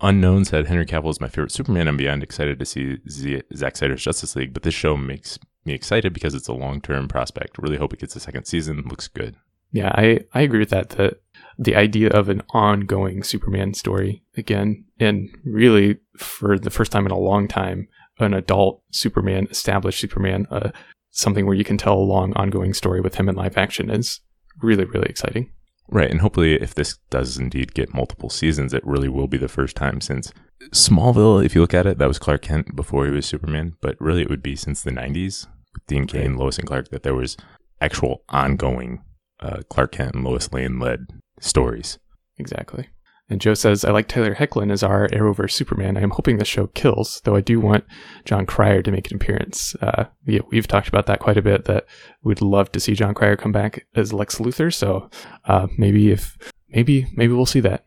Unknown 0.01 0.45
said 0.45 0.67
Henry 0.67 0.85
Cavill 0.85 1.11
is 1.11 1.21
my 1.21 1.29
favorite 1.29 1.53
Superman. 1.53 1.87
I'm 1.87 1.97
beyond 1.97 2.25
excited 2.25 2.59
to 2.59 2.67
see 2.67 2.99
Z- 3.09 3.43
Zack 3.55 3.77
Snyder's 3.77 4.03
Justice 4.03 4.35
League, 4.35 4.53
but 4.53 4.65
this 4.65 4.75
show 4.75 4.97
makes 4.97 5.39
me 5.65 5.73
excited 5.73 6.13
because 6.13 6.35
it's 6.35 6.49
a 6.49 6.53
long 6.53 6.81
term 6.81 7.07
prospect. 7.07 7.59
Really 7.59 7.77
hope 7.77 7.93
it 7.93 8.01
gets 8.01 8.17
a 8.17 8.21
second 8.21 8.45
season. 8.47 8.83
Looks 8.89 9.07
good. 9.07 9.37
Yeah, 9.73 9.91
I, 9.95 10.21
I 10.33 10.43
agree 10.43 10.61
with 10.61 10.71
that. 10.71 10.91
The 10.91 11.17
the 11.59 11.77
idea 11.77 12.09
of 12.09 12.29
an 12.29 12.43
ongoing 12.51 13.23
Superman 13.23 13.75
story 13.75 14.23
again, 14.37 14.85
and 14.99 15.29
really 15.45 15.99
for 16.17 16.59
the 16.59 16.71
first 16.71 16.91
time 16.91 17.07
in 17.07 17.13
a 17.13 17.19
long 17.19 17.47
time, 17.49 17.89
an 18.19 18.35
adult 18.35 18.83
Superman, 18.91 19.47
established 19.51 20.01
Superman, 20.01 20.47
uh, 20.51 20.71
something 21.11 21.47
where 21.47 21.55
you 21.55 21.65
can 21.65 21.79
tell 21.79 21.95
a 21.95 21.99
long 21.99 22.33
ongoing 22.35 22.75
story 22.75 23.01
with 23.01 23.17
him 23.17 23.29
in 23.29 23.37
live 23.37 23.57
action 23.57 23.91
is 23.91 24.21
really 24.63 24.85
really 24.85 25.09
exciting. 25.09 25.51
Right, 25.89 26.11
and 26.11 26.23
hopefully, 26.23 26.55
if 26.55 26.75
this 26.75 26.99
does 27.11 27.37
indeed 27.37 27.75
get 27.75 27.95
multiple 27.95 28.31
seasons, 28.31 28.73
it 28.73 28.87
really 28.87 29.09
will 29.09 29.27
be 29.27 29.37
the 29.37 29.49
first 29.49 29.77
time 29.77 30.01
since 30.01 30.33
Smallville. 30.73 31.45
If 31.45 31.55
you 31.55 31.61
look 31.61 31.75
at 31.75 31.87
it, 31.87 31.99
that 31.99 32.09
was 32.09 32.19
Clark 32.19 32.43
Kent 32.43 32.75
before 32.75 33.05
he 33.05 33.13
was 33.13 33.27
Superman, 33.27 33.75
but 33.83 34.01
really, 34.01 34.23
it 34.23 34.31
would 34.31 34.43
be 34.43 34.57
since 34.57 34.83
the 34.83 34.91
'90s 34.91 35.47
with 35.75 35.87
Dean 35.87 36.07
Cain, 36.07 36.37
Lois, 36.37 36.59
and 36.59 36.67
Clark 36.67 36.89
that 36.89 37.03
there 37.03 37.15
was 37.15 37.37
actual 37.81 38.25
ongoing 38.31 39.03
uh, 39.41 39.63
Clark 39.69 39.93
Kent 39.93 40.15
and 40.15 40.25
Lois 40.25 40.53
Lane 40.53 40.79
led 40.79 41.07
stories. 41.41 41.99
Exactly. 42.39 42.89
And 43.31 43.41
Joe 43.41 43.55
says, 43.55 43.85
I 43.85 43.91
like 43.91 44.07
Tyler 44.07 44.35
Hoechlin 44.35 44.71
as 44.71 44.83
our 44.83 45.09
Arrowverse 45.09 45.53
Superman. 45.53 45.97
I 45.97 46.03
am 46.03 46.11
hoping 46.11 46.37
the 46.37 46.45
show 46.45 46.67
kills, 46.69 47.23
though 47.25 47.35
I 47.35 47.41
do 47.41 47.59
want 47.59 47.85
Jon 48.27 48.45
Cryer 48.45 48.83
to 48.83 48.91
make 48.91 49.11
an 49.11 49.17
appearance. 49.17 49.75
Uh, 49.81 50.05
yeah, 50.27 50.41
we've 50.51 50.69
talked 50.69 50.89
about 50.89 51.07
that 51.07 51.21
quite 51.21 51.39
a 51.39 51.43
bit, 51.43 51.65
that 51.65 51.87
we'd 52.23 52.43
love 52.43 52.71
to 52.73 52.81
see 52.81 52.95
Jon 52.95 53.15
Cryer 53.15 53.37
come 53.37 53.53
back 53.53 53.87
as 53.97 54.13
Lex 54.13 54.39
Luthor. 54.39 54.73
So 54.73 55.09
uh, 55.47 55.69
maybe 55.79 56.11
if, 56.11 56.37
maybe, 56.69 57.07
maybe 57.15 57.33
we'll 57.33 57.47
see 57.47 57.61
that. 57.61 57.85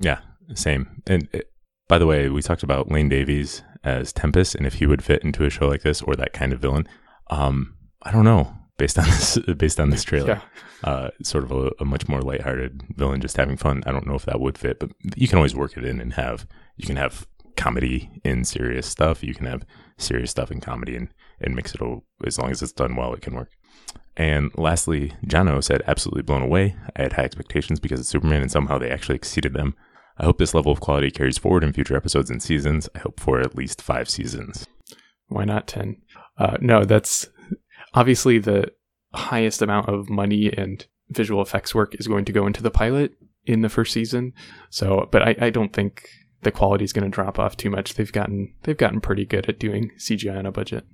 Yeah, 0.00 0.20
same. 0.54 1.02
And 1.06 1.28
it, 1.32 1.52
by 1.86 1.98
the 1.98 2.06
way, 2.06 2.30
we 2.30 2.40
talked 2.40 2.62
about 2.62 2.90
Lane 2.90 3.10
Davies 3.10 3.62
as 3.84 4.14
Tempus 4.14 4.54
and 4.54 4.66
if 4.66 4.74
he 4.74 4.86
would 4.86 5.04
fit 5.04 5.22
into 5.22 5.44
a 5.44 5.50
show 5.50 5.68
like 5.68 5.82
this 5.82 6.00
or 6.00 6.16
that 6.16 6.32
kind 6.32 6.54
of 6.54 6.60
villain. 6.60 6.88
Um, 7.28 7.76
I 8.02 8.12
don't 8.12 8.24
know 8.24 8.56
based 8.80 8.98
on 8.98 9.04
this 9.04 9.38
based 9.58 9.78
on 9.78 9.90
this 9.90 10.02
trailer. 10.02 10.42
Yeah. 10.82 10.90
Uh, 10.90 11.10
sort 11.22 11.44
of 11.44 11.52
a, 11.52 11.70
a, 11.78 11.84
much 11.84 12.08
more 12.08 12.22
lighthearted 12.22 12.82
villain, 12.96 13.20
just 13.20 13.36
having 13.36 13.58
fun. 13.58 13.82
I 13.84 13.92
don't 13.92 14.06
know 14.06 14.14
if 14.14 14.24
that 14.24 14.40
would 14.40 14.56
fit, 14.56 14.80
but 14.80 14.90
you 15.14 15.28
can 15.28 15.36
always 15.36 15.54
work 15.54 15.76
it 15.76 15.84
in 15.84 16.00
and 16.00 16.14
have 16.14 16.46
you 16.76 16.86
can 16.86 16.96
have 16.96 17.26
comedy 17.56 18.10
in 18.24 18.44
serious 18.44 18.86
stuff. 18.86 19.22
You 19.22 19.34
can 19.34 19.44
have 19.44 19.66
serious 19.98 20.30
stuff 20.30 20.50
in 20.50 20.60
comedy 20.60 20.96
and 20.96 21.08
and 21.38 21.54
mix 21.54 21.74
it 21.74 21.82
all 21.82 22.04
as 22.26 22.38
long 22.38 22.50
as 22.50 22.62
it's 22.62 22.72
done 22.72 22.96
well. 22.96 23.12
It 23.12 23.20
can 23.20 23.34
work. 23.34 23.50
And 24.16 24.50
lastly, 24.56 25.12
Jono 25.26 25.62
said, 25.62 25.82
absolutely 25.86 26.22
blown 26.22 26.42
away. 26.42 26.76
I 26.96 27.02
had 27.02 27.12
high 27.14 27.24
expectations 27.24 27.80
because 27.80 28.00
it's 28.00 28.08
Superman, 28.08 28.42
and 28.42 28.50
somehow 28.50 28.78
they 28.78 28.90
actually 28.90 29.16
exceeded 29.16 29.54
them. 29.54 29.74
I 30.18 30.24
hope 30.24 30.38
this 30.38 30.52
level 30.52 30.72
of 30.72 30.80
quality 30.80 31.10
carries 31.10 31.38
forward 31.38 31.64
in 31.64 31.72
future 31.72 31.96
episodes 31.96 32.28
and 32.30 32.42
seasons. 32.42 32.88
I 32.94 32.98
hope 32.98 33.20
for 33.20 33.40
at 33.40 33.56
least 33.56 33.80
five 33.80 34.10
seasons. 34.10 34.66
Why 35.28 35.44
not 35.44 35.66
10? 35.66 35.96
Uh, 36.36 36.56
no, 36.60 36.84
that's 36.84 37.28
obviously 37.94 38.38
the 38.38 38.72
highest 39.12 39.62
amount 39.62 39.88
of 39.88 40.08
money 40.08 40.52
and 40.56 40.86
visual 41.10 41.42
effects 41.42 41.74
work 41.74 41.94
is 41.98 42.06
going 42.06 42.24
to 42.24 42.32
go 42.32 42.46
into 42.46 42.62
the 42.62 42.70
pilot 42.70 43.12
in 43.44 43.62
the 43.62 43.68
first 43.68 43.92
season. 43.92 44.32
So, 44.70 45.08
but 45.10 45.22
I, 45.22 45.36
I 45.40 45.50
don't 45.50 45.72
think 45.72 46.08
the 46.42 46.50
quality 46.50 46.84
is 46.84 46.92
going 46.92 47.04
to 47.04 47.14
drop 47.14 47.38
off 47.38 47.56
too 47.56 47.70
much. 47.70 47.94
They've 47.94 48.12
gotten 48.12 48.54
they've 48.62 48.76
gotten 48.76 49.00
pretty 49.00 49.24
good 49.24 49.48
at 49.48 49.58
doing 49.58 49.90
CGI 49.98 50.38
on 50.38 50.46
a 50.46 50.52
budget. 50.52 50.84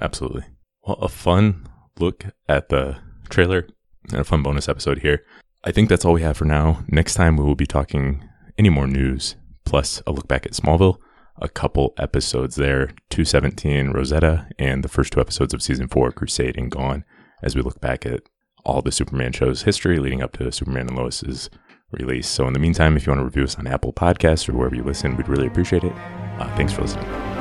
Absolutely. 0.00 0.44
Well, 0.86 0.98
a 1.00 1.08
fun 1.08 1.66
look 1.98 2.26
at 2.48 2.68
the 2.68 2.98
trailer 3.28 3.66
and 4.10 4.20
a 4.20 4.24
fun 4.24 4.42
bonus 4.42 4.68
episode 4.68 5.00
here. 5.00 5.24
I 5.64 5.72
think 5.72 5.88
that's 5.88 6.04
all 6.04 6.12
we 6.12 6.22
have 6.22 6.36
for 6.36 6.44
now. 6.44 6.84
Next 6.88 7.14
time 7.14 7.36
we 7.36 7.44
will 7.44 7.56
be 7.56 7.66
talking 7.66 8.28
any 8.56 8.68
more 8.68 8.86
news, 8.86 9.34
plus 9.64 10.00
a 10.06 10.12
look 10.12 10.28
back 10.28 10.46
at 10.46 10.52
Smallville 10.52 10.98
a 11.40 11.48
couple 11.48 11.94
episodes 11.98 12.56
there 12.56 12.86
217 13.10 13.90
Rosetta 13.90 14.48
and 14.58 14.82
the 14.82 14.88
first 14.88 15.12
two 15.12 15.20
episodes 15.20 15.52
of 15.52 15.62
season 15.62 15.88
four 15.88 16.10
Crusade 16.12 16.56
and 16.56 16.70
Gone 16.70 17.04
as 17.42 17.54
we 17.54 17.62
look 17.62 17.80
back 17.80 18.06
at 18.06 18.22
all 18.64 18.82
the 18.82 18.92
Superman 18.92 19.32
shows 19.32 19.62
history 19.62 19.98
leading 19.98 20.22
up 20.22 20.32
to 20.32 20.50
Superman 20.50 20.88
and 20.88 20.96
Lois's 20.96 21.50
release. 21.92 22.28
So, 22.28 22.46
in 22.46 22.52
the 22.52 22.58
meantime, 22.58 22.96
if 22.96 23.06
you 23.06 23.12
want 23.12 23.20
to 23.20 23.24
review 23.24 23.44
us 23.44 23.56
on 23.56 23.66
Apple 23.66 23.92
Podcasts 23.92 24.48
or 24.48 24.54
wherever 24.54 24.74
you 24.74 24.82
listen, 24.82 25.16
we'd 25.16 25.28
really 25.28 25.46
appreciate 25.46 25.84
it. 25.84 25.92
Uh, 26.38 26.54
thanks 26.56 26.72
for 26.72 26.82
listening. 26.82 27.35